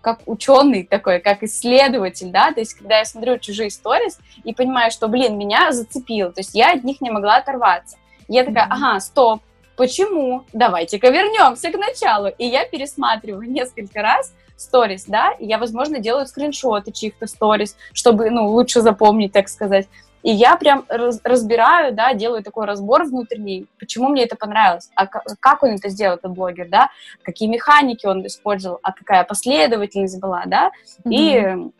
как 0.00 0.20
ученый 0.26 0.84
такой, 0.84 1.20
как 1.20 1.42
исследователь, 1.42 2.30
да, 2.30 2.52
то 2.52 2.60
есть 2.60 2.74
когда 2.74 2.98
я 2.98 3.04
смотрю 3.04 3.38
чужие 3.38 3.70
сторис 3.70 4.18
и 4.44 4.54
понимаю, 4.54 4.90
что, 4.90 5.08
блин, 5.08 5.38
меня 5.38 5.72
зацепило, 5.72 6.32
то 6.32 6.40
есть 6.40 6.54
я 6.54 6.72
от 6.72 6.84
них 6.84 7.00
не 7.00 7.10
могла 7.10 7.36
оторваться. 7.36 7.96
Я 8.28 8.44
такая, 8.44 8.66
ага, 8.70 9.00
стоп, 9.00 9.42
почему? 9.76 10.44
Давайте-ка 10.52 11.08
вернемся 11.08 11.72
к 11.72 11.76
началу. 11.76 12.28
И 12.28 12.46
я 12.46 12.64
пересматриваю 12.64 13.42
несколько 13.50 14.02
раз 14.02 14.32
сторис, 14.56 15.04
да, 15.06 15.32
и 15.32 15.46
я, 15.46 15.58
возможно, 15.58 15.98
делаю 15.98 16.26
скриншоты 16.26 16.92
чьих-то 16.92 17.26
сторис, 17.26 17.76
чтобы, 17.92 18.30
ну, 18.30 18.48
лучше 18.48 18.82
запомнить, 18.82 19.32
так 19.32 19.48
сказать. 19.48 19.88
И 20.22 20.30
я 20.30 20.56
прям 20.56 20.84
раз, 20.88 21.20
разбираю, 21.24 21.94
да, 21.94 22.14
делаю 22.14 22.42
такой 22.42 22.66
разбор 22.66 23.04
внутренний, 23.04 23.66
почему 23.78 24.08
мне 24.08 24.24
это 24.24 24.36
понравилось, 24.36 24.90
а 24.94 25.06
как 25.06 25.62
он 25.62 25.70
это 25.70 25.88
сделал, 25.88 26.16
этот 26.16 26.32
блогер, 26.32 26.68
да, 26.68 26.90
какие 27.22 27.48
механики 27.48 28.06
он 28.06 28.26
использовал, 28.26 28.78
а 28.82 28.92
какая 28.92 29.24
последовательность 29.24 30.20
была, 30.20 30.42
да, 30.46 30.70
mm-hmm. 31.04 31.10
и 31.10 31.70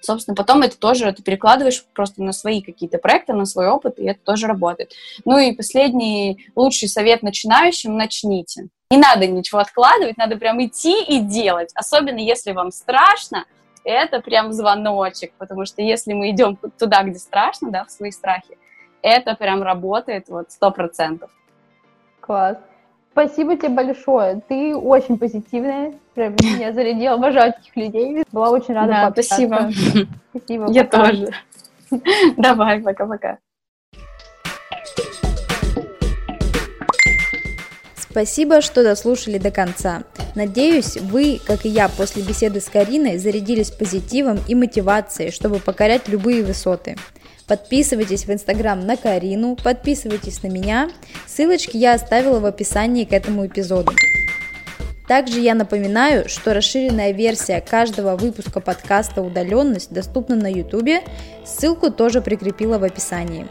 собственно, 0.00 0.34
потом 0.34 0.62
это 0.62 0.78
тоже 0.78 1.12
ты 1.12 1.22
перекладываешь 1.22 1.84
просто 1.94 2.22
на 2.22 2.32
свои 2.32 2.60
какие-то 2.60 2.98
проекты, 2.98 3.32
на 3.32 3.46
свой 3.46 3.68
опыт, 3.68 3.98
и 3.98 4.04
это 4.04 4.20
тоже 4.24 4.46
работает. 4.46 4.92
Ну 5.24 5.38
и 5.38 5.52
последний 5.52 6.46
лучший 6.56 6.88
совет 6.88 7.22
начинающим– 7.22 7.96
начните. 7.96 8.68
Не 8.90 8.98
надо 8.98 9.26
ничего 9.26 9.60
откладывать, 9.60 10.16
надо 10.16 10.36
прям 10.36 10.62
идти 10.64 11.02
и 11.02 11.20
делать, 11.20 11.70
особенно 11.74 12.18
если 12.18 12.52
вам 12.52 12.70
страшно– 12.70 13.44
это 13.84 14.20
прям 14.20 14.52
звоночек, 14.52 15.32
потому 15.38 15.64
что 15.66 15.82
если 15.82 16.12
мы 16.12 16.30
идем 16.30 16.56
туда, 16.78 17.02
где 17.02 17.18
страшно, 17.18 17.70
да, 17.70 17.84
в 17.84 17.90
свои 17.90 18.10
страхи, 18.10 18.58
это 19.02 19.34
прям 19.34 19.62
работает 19.62 20.28
вот 20.28 20.50
сто 20.50 20.70
процентов. 20.70 21.30
Класс. 22.20 22.58
Спасибо 23.12 23.56
тебе 23.56 23.68
большое. 23.70 24.40
Ты 24.48 24.74
очень 24.74 25.18
позитивная. 25.18 25.92
Прям 26.14 26.32
меня 26.32 26.72
зарядила. 26.72 27.14
Обожаю 27.14 27.52
таких 27.52 27.76
людей. 27.76 28.24
Была 28.32 28.50
очень 28.50 28.74
рада 28.74 28.92
да, 28.92 29.10
спасибо. 29.10 29.70
Спасибо. 30.30 30.70
Я 30.70 30.84
пока. 30.84 31.08
тоже. 31.08 31.28
Давай, 32.38 32.80
пока-пока. 32.80 33.38
Спасибо, 38.12 38.60
что 38.60 38.82
дослушали 38.82 39.38
до 39.38 39.50
конца. 39.50 40.02
Надеюсь, 40.34 40.98
вы, 40.98 41.40
как 41.46 41.64
и 41.64 41.70
я 41.70 41.88
после 41.88 42.22
беседы 42.22 42.60
с 42.60 42.66
Кариной, 42.66 43.16
зарядились 43.16 43.70
позитивом 43.70 44.38
и 44.46 44.54
мотивацией, 44.54 45.30
чтобы 45.30 45.60
покорять 45.60 46.08
любые 46.08 46.44
высоты. 46.44 46.98
Подписывайтесь 47.46 48.26
в 48.26 48.30
Инстаграм 48.30 48.78
на 48.78 48.98
Карину, 48.98 49.56
подписывайтесь 49.56 50.42
на 50.42 50.48
меня. 50.48 50.90
Ссылочки 51.26 51.78
я 51.78 51.94
оставила 51.94 52.38
в 52.38 52.44
описании 52.44 53.06
к 53.06 53.14
этому 53.14 53.46
эпизоду. 53.46 53.92
Также 55.08 55.40
я 55.40 55.54
напоминаю, 55.54 56.28
что 56.28 56.52
расширенная 56.52 57.12
версия 57.12 57.62
каждого 57.62 58.16
выпуска 58.16 58.60
подкаста 58.60 59.22
«Удаленность» 59.22 59.90
доступна 59.90 60.36
на 60.36 60.52
YouTube. 60.52 61.02
Ссылку 61.46 61.90
тоже 61.90 62.20
прикрепила 62.20 62.76
в 62.76 62.84
описании. 62.84 63.48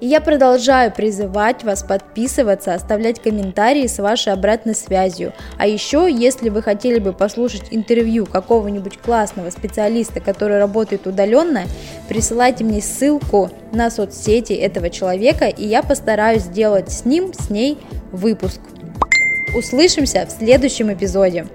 И 0.00 0.06
я 0.06 0.22
продолжаю 0.22 0.90
призывать 0.90 1.62
вас 1.62 1.82
подписываться, 1.82 2.74
оставлять 2.74 3.20
комментарии 3.20 3.86
с 3.86 3.98
вашей 3.98 4.32
обратной 4.32 4.74
связью. 4.74 5.34
А 5.58 5.66
еще, 5.66 6.08
если 6.10 6.48
вы 6.48 6.62
хотели 6.62 6.98
бы 6.98 7.12
послушать 7.12 7.64
интервью 7.70 8.24
какого-нибудь 8.24 8.96
классного 8.98 9.50
специалиста, 9.50 10.20
который 10.20 10.58
работает 10.58 11.06
удаленно, 11.06 11.64
присылайте 12.08 12.64
мне 12.64 12.80
ссылку 12.80 13.50
на 13.72 13.90
соцсети 13.90 14.54
этого 14.54 14.88
человека, 14.88 15.46
и 15.46 15.66
я 15.66 15.82
постараюсь 15.82 16.42
сделать 16.42 16.90
с 16.90 17.04
ним, 17.04 17.34
с 17.34 17.50
ней 17.50 17.78
выпуск. 18.10 18.60
Услышимся 19.54 20.26
в 20.26 20.30
следующем 20.30 20.92
эпизоде. 20.92 21.46